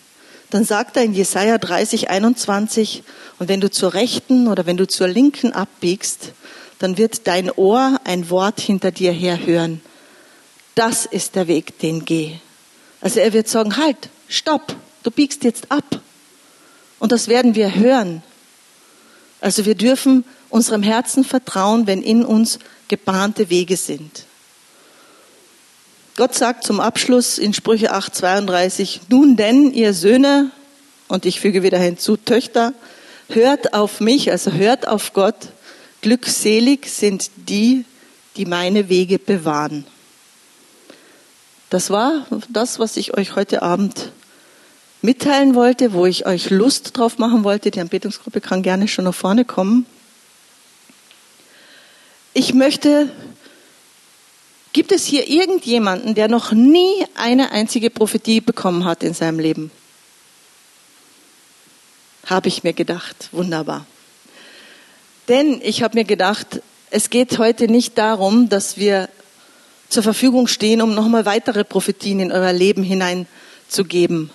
dann 0.49 0.63
sagt 0.63 0.97
er 0.97 1.03
in 1.03 1.13
Jesaja 1.13 1.57
30, 1.57 2.09
21, 2.09 3.03
und 3.39 3.49
wenn 3.49 3.59
du 3.59 3.71
zur 3.71 3.93
Rechten 3.93 4.47
oder 4.47 4.65
wenn 4.65 4.77
du 4.77 4.87
zur 4.87 5.07
Linken 5.07 5.51
abbiegst, 5.51 6.33
dann 6.79 6.97
wird 6.97 7.27
dein 7.27 7.49
Ohr 7.49 7.99
ein 8.03 8.29
Wort 8.29 8.59
hinter 8.59 8.91
dir 8.91 9.11
her 9.11 9.45
hören. 9.45 9.81
Das 10.75 11.05
ist 11.05 11.35
der 11.35 11.47
Weg, 11.47 11.79
den 11.79 12.05
geh. 12.05 12.33
Also 13.01 13.19
er 13.19 13.33
wird 13.33 13.47
sagen, 13.47 13.77
halt, 13.77 13.97
stopp, 14.27 14.75
du 15.03 15.11
biegst 15.11 15.43
jetzt 15.43 15.71
ab. 15.71 16.01
Und 16.99 17.11
das 17.11 17.27
werden 17.27 17.55
wir 17.55 17.75
hören. 17.75 18.23
Also 19.43 19.65
wir 19.65 19.75
dürfen 19.75 20.23
unserem 20.49 20.83
Herzen 20.83 21.25
vertrauen, 21.25 21.85
wenn 21.85 22.01
in 22.01 22.23
uns 22.23 22.59
gebahnte 22.87 23.49
Wege 23.49 23.75
sind. 23.75 24.23
Gott 26.15 26.33
sagt 26.33 26.63
zum 26.63 26.79
Abschluss 26.79 27.37
in 27.39 27.53
Sprüche 27.53 27.91
8, 27.91 28.15
32, 28.15 29.01
nun 29.09 29.35
denn, 29.35 29.73
ihr 29.73 29.93
Söhne, 29.93 30.49
und 31.09 31.25
ich 31.25 31.41
füge 31.41 31.61
wieder 31.61 31.77
hinzu, 31.77 32.15
Töchter, 32.15 32.73
hört 33.27 33.73
auf 33.73 33.99
mich, 33.99 34.31
also 34.31 34.53
hört 34.53 34.87
auf 34.87 35.11
Gott, 35.11 35.49
glückselig 36.01 36.87
sind 36.89 37.29
die, 37.35 37.83
die 38.37 38.45
meine 38.45 38.87
Wege 38.87 39.19
bewahren. 39.19 39.85
Das 41.69 41.89
war 41.89 42.25
das, 42.47 42.79
was 42.79 42.95
ich 42.95 43.17
euch 43.17 43.35
heute 43.35 43.61
Abend 43.61 44.13
mitteilen 45.03 45.53
wollte, 45.53 45.93
wo 45.93 46.07
ich 46.07 46.25
euch 46.25 46.49
Lust 46.49 46.97
drauf 46.97 47.19
machen 47.19 47.43
wollte. 47.43 47.69
Die 47.69 47.79
Anbetungsgruppe 47.79 48.41
kann 48.41 48.63
gerne 48.63 48.87
schon 48.87 49.05
nach 49.05 49.13
vorne 49.13 49.45
kommen. 49.45 49.85
Ich 52.33 52.55
möchte 52.55 53.11
Gibt 54.73 54.91
es 54.91 55.05
hier 55.05 55.29
irgendjemanden, 55.29 56.15
der 56.15 56.27
noch 56.27 56.51
nie 56.51 57.05
eine 57.13 57.51
einzige 57.51 57.91
Prophetie 57.91 58.41
bekommen 58.41 58.85
hat 58.85 59.03
in 59.03 59.13
seinem 59.13 59.37
Leben? 59.37 59.69
Habe 62.25 62.47
ich 62.47 62.63
mir 62.63 62.73
gedacht. 62.73 63.29
Wunderbar. 63.31 63.85
Denn 65.27 65.61
ich 65.63 65.83
habe 65.83 65.99
mir 65.99 66.05
gedacht, 66.05 66.61
es 66.89 67.11
geht 67.11 67.37
heute 67.37 67.67
nicht 67.67 67.99
darum, 67.99 68.49
dass 68.49 68.77
wir 68.77 69.09
zur 69.89 70.01
Verfügung 70.01 70.47
stehen, 70.47 70.81
um 70.81 70.95
nochmal 70.95 71.27
weitere 71.27 71.63
Prophetien 71.63 72.19
in 72.19 72.31
euer 72.31 72.51
Leben 72.51 72.81
hineinzugeben, 72.81 74.31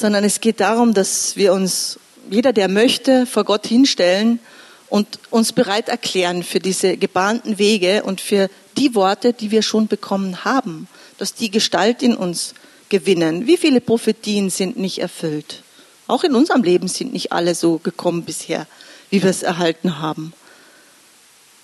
sondern 0.00 0.24
es 0.24 0.40
geht 0.40 0.60
darum, 0.60 0.94
dass 0.94 1.36
wir 1.36 1.52
uns, 1.52 1.98
jeder, 2.30 2.52
der 2.52 2.68
möchte, 2.68 3.26
vor 3.26 3.44
Gott 3.44 3.66
hinstellen 3.66 4.40
und 4.88 5.06
uns 5.30 5.52
bereit 5.52 5.88
erklären 5.88 6.42
für 6.42 6.58
diese 6.58 6.96
gebahnten 6.96 7.58
Wege 7.58 8.02
und 8.02 8.20
für 8.20 8.48
die 8.76 8.94
Worte, 8.94 9.32
die 9.32 9.50
wir 9.50 9.62
schon 9.62 9.86
bekommen 9.86 10.44
haben, 10.44 10.88
dass 11.18 11.34
die 11.34 11.50
Gestalt 11.50 12.02
in 12.02 12.16
uns 12.16 12.54
gewinnen. 12.88 13.46
Wie 13.46 13.56
viele 13.56 13.80
Prophetien 13.80 14.50
sind 14.50 14.78
nicht 14.78 14.98
erfüllt? 14.98 15.62
Auch 16.06 16.24
in 16.24 16.34
unserem 16.34 16.62
Leben 16.64 16.88
sind 16.88 17.12
nicht 17.12 17.30
alle 17.30 17.54
so 17.54 17.78
gekommen 17.78 18.24
bisher, 18.24 18.66
wie 19.10 19.22
wir 19.22 19.30
es 19.30 19.42
erhalten 19.42 20.00
haben. 20.00 20.32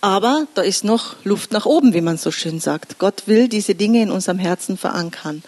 Aber 0.03 0.47
da 0.55 0.63
ist 0.63 0.85
noch 0.85 1.17
Luft 1.25 1.51
nach 1.53 1.67
oben, 1.67 1.95
wie 1.95 2.01
man 2.01 2.17
so 2.17 2.31
schön 2.31 2.61
sagt. 2.61 2.99
Gott 2.99 3.23
will 3.27 3.49
diese 3.49 3.75
Dinge 3.75 4.03
in 4.03 4.11
unserem 4.13 4.39
Herzen 4.39 4.77
verankern. 4.77 5.43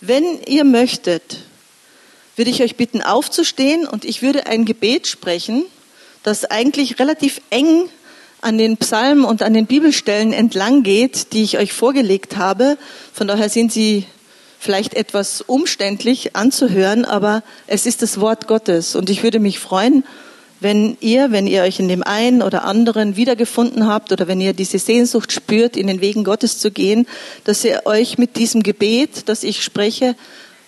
Wenn 0.00 0.24
ihr 0.46 0.64
möchtet, 0.64 1.38
würde 2.36 2.50
ich 2.50 2.62
euch 2.62 2.76
bitten, 2.76 3.02
aufzustehen 3.02 3.86
und 3.86 4.04
ich 4.04 4.22
würde 4.22 4.46
ein 4.46 4.64
Gebet 4.64 5.06
sprechen 5.06 5.64
das 6.22 6.44
eigentlich 6.44 6.98
relativ 6.98 7.40
eng 7.50 7.88
an 8.40 8.58
den 8.58 8.76
Psalmen 8.76 9.24
und 9.24 9.42
an 9.42 9.54
den 9.54 9.66
Bibelstellen 9.66 10.32
entlang 10.32 10.82
geht, 10.82 11.32
die 11.32 11.42
ich 11.42 11.58
euch 11.58 11.72
vorgelegt 11.72 12.36
habe. 12.36 12.76
Von 13.12 13.28
daher 13.28 13.48
sind 13.48 13.72
sie 13.72 14.04
vielleicht 14.58 14.94
etwas 14.94 15.42
umständlich 15.42 16.34
anzuhören, 16.34 17.04
aber 17.04 17.42
es 17.66 17.86
ist 17.86 18.02
das 18.02 18.20
Wort 18.20 18.48
Gottes. 18.48 18.96
Und 18.96 19.10
ich 19.10 19.22
würde 19.22 19.38
mich 19.38 19.58
freuen, 19.58 20.04
wenn 20.60 20.96
ihr, 21.00 21.32
wenn 21.32 21.48
ihr 21.48 21.62
euch 21.62 21.80
in 21.80 21.88
dem 21.88 22.04
einen 22.04 22.40
oder 22.40 22.64
anderen 22.64 23.16
wiedergefunden 23.16 23.88
habt 23.88 24.12
oder 24.12 24.28
wenn 24.28 24.40
ihr 24.40 24.52
diese 24.52 24.78
Sehnsucht 24.78 25.32
spürt, 25.32 25.76
in 25.76 25.88
den 25.88 26.00
Wegen 26.00 26.22
Gottes 26.22 26.58
zu 26.58 26.70
gehen, 26.70 27.08
dass 27.42 27.64
ihr 27.64 27.82
euch 27.84 28.18
mit 28.18 28.36
diesem 28.36 28.62
Gebet, 28.62 29.28
das 29.28 29.42
ich 29.42 29.64
spreche, 29.64 30.14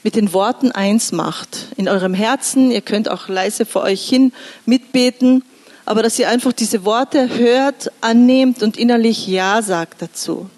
mit 0.04 0.14
den 0.14 0.32
Worten 0.32 0.70
eins 0.70 1.10
macht. 1.10 1.68
In 1.76 1.88
eurem 1.88 2.14
Herzen, 2.14 2.70
ihr 2.70 2.82
könnt 2.82 3.10
auch 3.10 3.26
leise 3.28 3.64
vor 3.64 3.82
euch 3.82 4.06
hin 4.06 4.32
mitbeten, 4.66 5.42
aber 5.86 6.02
dass 6.02 6.18
ihr 6.18 6.28
einfach 6.28 6.52
diese 6.52 6.84
Worte 6.84 7.36
hört, 7.36 7.90
annehmt 8.00 8.62
und 8.62 8.76
innerlich 8.76 9.26
Ja 9.26 9.62
sagt 9.62 10.02
dazu. 10.02 10.48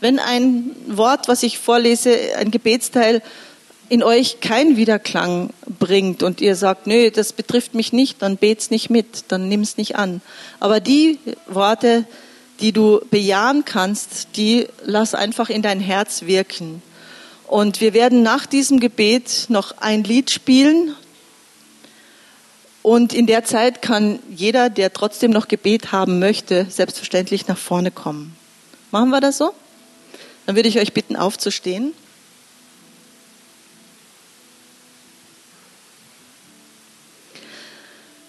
Wenn 0.00 0.20
ein 0.20 0.70
Wort, 0.86 1.28
was 1.28 1.42
ich 1.42 1.58
vorlese, 1.58 2.16
ein 2.38 2.52
Gebetsteil 2.52 3.20
in 3.88 4.02
euch 4.02 4.40
keinen 4.40 4.76
Wiederklang 4.76 5.50
bringt 5.78 6.22
und 6.22 6.40
ihr 6.40 6.54
sagt, 6.54 6.86
nö, 6.86 7.10
das 7.10 7.32
betrifft 7.32 7.74
mich 7.74 7.92
nicht, 7.92 8.22
dann 8.22 8.36
bet's 8.36 8.70
nicht 8.70 8.90
mit, 8.90 9.24
dann 9.28 9.48
nimm's 9.48 9.76
nicht 9.76 9.96
an. 9.96 10.20
Aber 10.60 10.78
die 10.78 11.18
Worte, 11.46 12.04
die 12.60 12.72
du 12.72 13.00
bejahen 13.10 13.64
kannst, 13.64 14.36
die 14.36 14.68
lass 14.84 15.14
einfach 15.14 15.48
in 15.48 15.62
dein 15.62 15.80
Herz 15.80 16.22
wirken. 16.22 16.82
Und 17.48 17.80
wir 17.80 17.94
werden 17.94 18.22
nach 18.22 18.44
diesem 18.44 18.78
Gebet 18.78 19.46
noch 19.48 19.78
ein 19.78 20.04
Lied 20.04 20.30
spielen. 20.30 20.94
Und 22.82 23.14
in 23.14 23.26
der 23.26 23.42
Zeit 23.42 23.80
kann 23.80 24.18
jeder, 24.28 24.68
der 24.68 24.92
trotzdem 24.92 25.30
noch 25.30 25.48
Gebet 25.48 25.90
haben 25.90 26.18
möchte, 26.18 26.66
selbstverständlich 26.68 27.48
nach 27.48 27.56
vorne 27.56 27.90
kommen. 27.90 28.36
Machen 28.90 29.08
wir 29.08 29.22
das 29.22 29.38
so? 29.38 29.52
Dann 30.44 30.56
würde 30.56 30.68
ich 30.68 30.78
euch 30.78 30.92
bitten, 30.92 31.16
aufzustehen. 31.16 31.94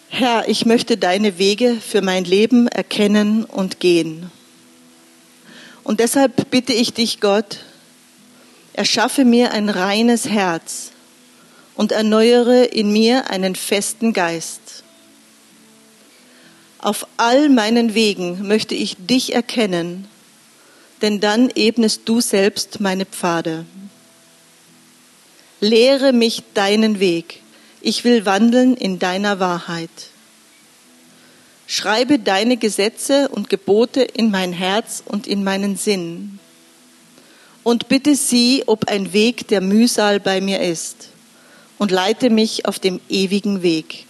Herr, 0.07 0.47
ich 0.47 0.65
möchte 0.65 0.95
deine 0.95 1.37
Wege 1.37 1.75
für 1.75 2.01
mein 2.01 2.23
Leben 2.23 2.69
erkennen 2.69 3.43
und 3.43 3.81
gehen. 3.81 4.31
Und 5.83 5.99
deshalb 5.99 6.49
bitte 6.49 6.71
ich 6.71 6.93
dich, 6.93 7.19
Gott, 7.19 7.59
Erschaffe 8.79 9.25
mir 9.25 9.51
ein 9.51 9.67
reines 9.67 10.29
Herz 10.29 10.91
und 11.75 11.91
erneuere 11.91 12.63
in 12.71 12.93
mir 12.93 13.29
einen 13.29 13.55
festen 13.55 14.13
Geist. 14.13 14.85
Auf 16.77 17.05
all 17.17 17.49
meinen 17.49 17.93
Wegen 17.93 18.47
möchte 18.47 18.75
ich 18.75 18.95
dich 18.97 19.35
erkennen, 19.35 20.07
denn 21.01 21.19
dann 21.19 21.49
ebnest 21.53 22.03
du 22.05 22.21
selbst 22.21 22.79
meine 22.79 23.05
Pfade. 23.05 23.65
Lehre 25.59 26.13
mich 26.13 26.43
deinen 26.53 27.01
Weg, 27.01 27.41
ich 27.81 28.05
will 28.05 28.25
wandeln 28.25 28.75
in 28.75 28.97
deiner 28.97 29.41
Wahrheit. 29.41 29.89
Schreibe 31.67 32.17
deine 32.17 32.55
Gesetze 32.55 33.27
und 33.27 33.49
Gebote 33.49 34.03
in 34.03 34.31
mein 34.31 34.53
Herz 34.53 35.03
und 35.05 35.27
in 35.27 35.43
meinen 35.43 35.75
Sinn. 35.75 36.39
Und 37.69 37.87
bitte 37.87 38.15
sieh, 38.15 38.63
ob 38.65 38.87
ein 38.87 39.13
Weg 39.13 39.47
der 39.47 39.61
Mühsal 39.61 40.19
bei 40.19 40.41
mir 40.41 40.59
ist 40.59 41.09
und 41.77 41.91
leite 41.91 42.31
mich 42.31 42.65
auf 42.65 42.79
dem 42.79 42.99
ewigen 43.09 43.61
Weg. 43.61 44.07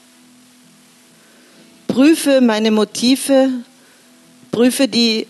Prüfe 1.86 2.40
meine 2.40 2.72
Motive, 2.72 3.50
prüfe 4.52 4.88
die 4.88 5.28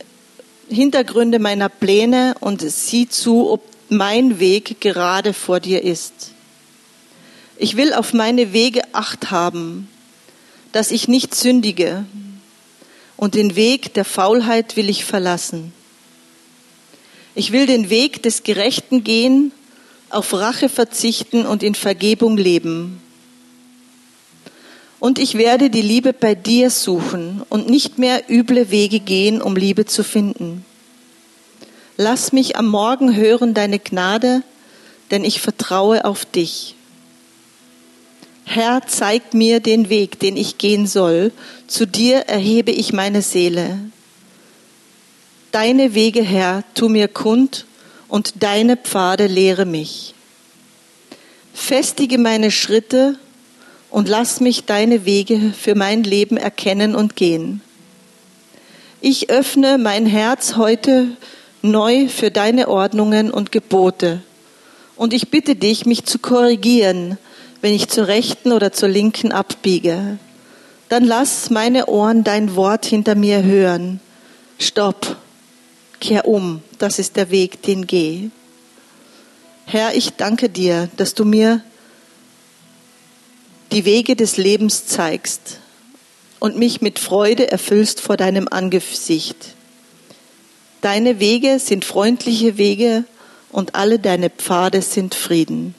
Hintergründe 0.70 1.40
meiner 1.40 1.70
Pläne 1.70 2.36
und 2.40 2.62
sieh 2.62 3.10
zu, 3.10 3.50
ob 3.50 3.64
mein 3.90 4.40
Weg 4.40 4.80
gerade 4.80 5.34
vor 5.34 5.60
dir 5.60 5.84
ist. 5.84 6.14
Ich 7.58 7.78
will 7.78 7.96
auf 7.96 8.14
meine 8.14 8.54
Wege 8.54 8.82
acht 8.92 9.32
haben, 9.32 9.88
dass 10.72 10.92
ich 10.92 11.08
nicht 11.08 11.34
sündige, 11.34 12.06
und 13.18 13.34
den 13.34 13.56
Weg 13.56 13.96
der 13.96 14.06
Faulheit 14.06 14.78
will 14.78 14.88
ich 14.88 15.04
verlassen. 15.04 15.74
Ich 17.36 17.52
will 17.52 17.66
den 17.66 17.90
Weg 17.90 18.24
des 18.24 18.44
Gerechten 18.44 19.04
gehen, 19.04 19.52
auf 20.10 20.34
Rache 20.34 20.70
verzichten 20.70 21.46
und 21.46 21.64
in 21.64 21.76
Vergebung 21.76 22.38
leben. 22.38 23.02
Und 25.00 25.18
ich 25.18 25.38
werde 25.38 25.70
die 25.70 25.82
Liebe 25.82 26.12
bei 26.12 26.36
dir 26.36 26.70
suchen 26.70 27.44
und 27.50 27.70
nicht 27.70 28.00
mehr 28.00 28.30
üble 28.30 28.70
Wege 28.70 29.00
gehen, 29.00 29.42
um 29.42 29.56
Liebe 29.56 29.86
zu 29.86 30.04
finden. 30.04 30.66
Lass 31.96 32.34
mich 32.34 32.58
am 32.58 32.68
Morgen 32.68 33.16
hören 33.16 33.54
deine 33.54 33.80
Gnade, 33.80 34.42
denn 35.12 35.24
ich 35.24 35.40
vertraue 35.40 36.06
auf 36.06 36.26
dich. 36.26 36.76
Herr, 38.46 38.82
zeig 38.88 39.34
mir 39.34 39.60
den 39.60 39.90
Weg, 39.90 40.20
den 40.20 40.36
ich 40.36 40.58
gehen 40.58 40.88
soll. 40.88 41.32
Zu 41.68 41.86
dir 41.86 42.22
erhebe 42.22 42.72
ich 42.72 42.94
meine 42.94 43.22
Seele. 43.22 43.78
Deine 45.52 45.96
Wege, 45.96 46.22
Herr, 46.22 46.64
tu 46.76 46.90
mir 46.90 47.08
kund 47.08 47.66
und 48.08 48.44
deine 48.44 48.78
Pfade 48.78 49.26
lehre 49.26 49.66
mich. 49.66 50.14
Festige 51.56 52.20
meine 52.20 52.52
Schritte 52.52 53.18
und 53.90 54.08
lass 54.08 54.42
mich 54.42 54.66
deine 54.66 55.06
Wege 55.06 55.54
für 55.60 55.74
mein 55.74 56.04
Leben 56.04 56.38
erkennen 56.38 56.94
und 56.94 57.16
gehen. 57.16 57.62
Ich 59.02 59.32
öffne 59.32 59.80
mein 59.80 60.06
Herz 60.06 60.56
heute 60.56 61.08
neu 61.64 62.08
für 62.10 62.30
deine 62.30 62.68
Ordnungen 62.68 63.32
und 63.32 63.52
Gebote. 63.52 64.22
Und 64.96 65.14
ich 65.14 65.30
bitte 65.32 65.56
dich, 65.56 65.88
mich 65.88 66.06
zu 66.06 66.20
korrigieren, 66.20 67.18
wenn 67.62 67.74
ich 67.74 67.88
zur 67.88 68.08
rechten 68.08 68.52
oder 68.52 68.72
zur 68.72 68.90
linken 68.90 69.32
abbiege. 69.32 70.20
Dann 70.90 71.06
lass 71.06 71.50
meine 71.50 71.88
Ohren 71.88 72.24
dein 72.24 72.56
Wort 72.56 72.86
hinter 72.86 73.16
mir 73.16 73.44
hören. 73.44 74.00
Stopp, 74.60 75.18
kehr 76.00 76.28
um, 76.28 76.62
das 76.78 77.00
ist 77.00 77.16
der 77.16 77.32
Weg, 77.32 77.62
den 77.64 77.88
geh. 77.88 78.30
Herr, 79.66 79.96
ich 79.96 80.12
danke 80.12 80.50
dir, 80.50 80.90
dass 80.98 81.14
du 81.14 81.26
mir 81.26 81.64
die 83.72 83.86
Wege 83.86 84.16
des 84.16 84.38
Lebens 84.38 84.88
zeigst 84.88 85.60
und 86.40 86.58
mich 86.58 86.82
mit 86.82 86.98
Freude 86.98 87.52
erfüllst 87.52 88.02
vor 88.02 88.18
deinem 88.18 88.48
Angesicht. 88.50 89.56
Deine 90.82 91.20
Wege 91.20 91.60
sind 91.60 91.86
freundliche 91.86 92.58
Wege 92.58 93.04
und 93.52 93.76
alle 93.76 94.00
deine 94.00 94.30
Pfade 94.30 94.82
sind 94.82 95.14
Frieden. 95.14 95.76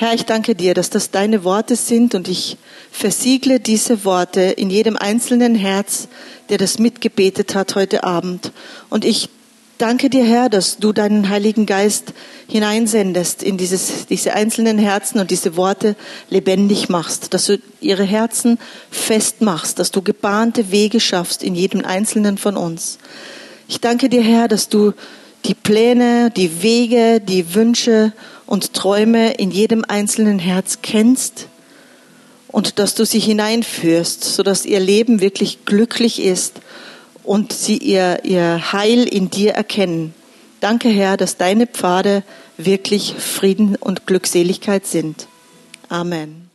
Herr, 0.00 0.14
ich 0.14 0.26
danke 0.26 0.54
dir, 0.54 0.74
dass 0.74 0.90
das 0.90 1.10
deine 1.10 1.42
Worte 1.42 1.74
sind 1.74 2.14
und 2.14 2.28
ich 2.28 2.56
versiegle 2.92 3.58
diese 3.58 4.04
Worte 4.04 4.42
in 4.42 4.70
jedem 4.70 4.96
einzelnen 4.96 5.56
Herz, 5.56 6.06
der 6.50 6.58
das 6.58 6.78
mitgebetet 6.78 7.56
hat 7.56 7.74
heute 7.74 8.04
Abend. 8.04 8.52
Und 8.90 9.04
ich 9.04 9.28
danke 9.76 10.08
dir, 10.08 10.24
Herr, 10.24 10.50
dass 10.50 10.76
du 10.76 10.92
deinen 10.92 11.28
Heiligen 11.28 11.66
Geist 11.66 12.12
hineinsendest 12.46 13.42
in 13.42 13.56
dieses, 13.56 14.06
diese 14.06 14.34
einzelnen 14.34 14.78
Herzen 14.78 15.18
und 15.18 15.32
diese 15.32 15.56
Worte 15.56 15.96
lebendig 16.30 16.88
machst, 16.88 17.34
dass 17.34 17.46
du 17.46 17.58
ihre 17.80 18.04
Herzen 18.04 18.60
festmachst, 18.92 19.80
dass 19.80 19.90
du 19.90 20.00
gebahnte 20.00 20.70
Wege 20.70 21.00
schaffst 21.00 21.42
in 21.42 21.56
jedem 21.56 21.84
einzelnen 21.84 22.38
von 22.38 22.56
uns. 22.56 22.98
Ich 23.66 23.80
danke 23.80 24.08
dir, 24.08 24.22
Herr, 24.22 24.46
dass 24.46 24.68
du 24.68 24.92
die 25.44 25.54
Pläne, 25.54 26.30
die 26.30 26.62
Wege, 26.62 27.20
die 27.20 27.52
Wünsche 27.56 28.12
und 28.48 28.72
Träume 28.72 29.34
in 29.34 29.50
jedem 29.50 29.84
einzelnen 29.86 30.38
Herz 30.38 30.78
kennst 30.80 31.48
und 32.48 32.78
dass 32.78 32.94
du 32.94 33.04
sie 33.04 33.18
hineinführst, 33.20 34.24
sodass 34.24 34.64
ihr 34.64 34.80
Leben 34.80 35.20
wirklich 35.20 35.66
glücklich 35.66 36.22
ist 36.22 36.62
und 37.24 37.52
sie 37.52 37.76
ihr, 37.76 38.24
ihr 38.24 38.72
Heil 38.72 39.04
in 39.04 39.28
dir 39.28 39.52
erkennen. 39.52 40.14
Danke, 40.60 40.88
Herr, 40.88 41.18
dass 41.18 41.36
deine 41.36 41.66
Pfade 41.66 42.24
wirklich 42.56 43.14
Frieden 43.18 43.76
und 43.76 44.06
Glückseligkeit 44.06 44.86
sind. 44.86 45.28
Amen. 45.90 46.47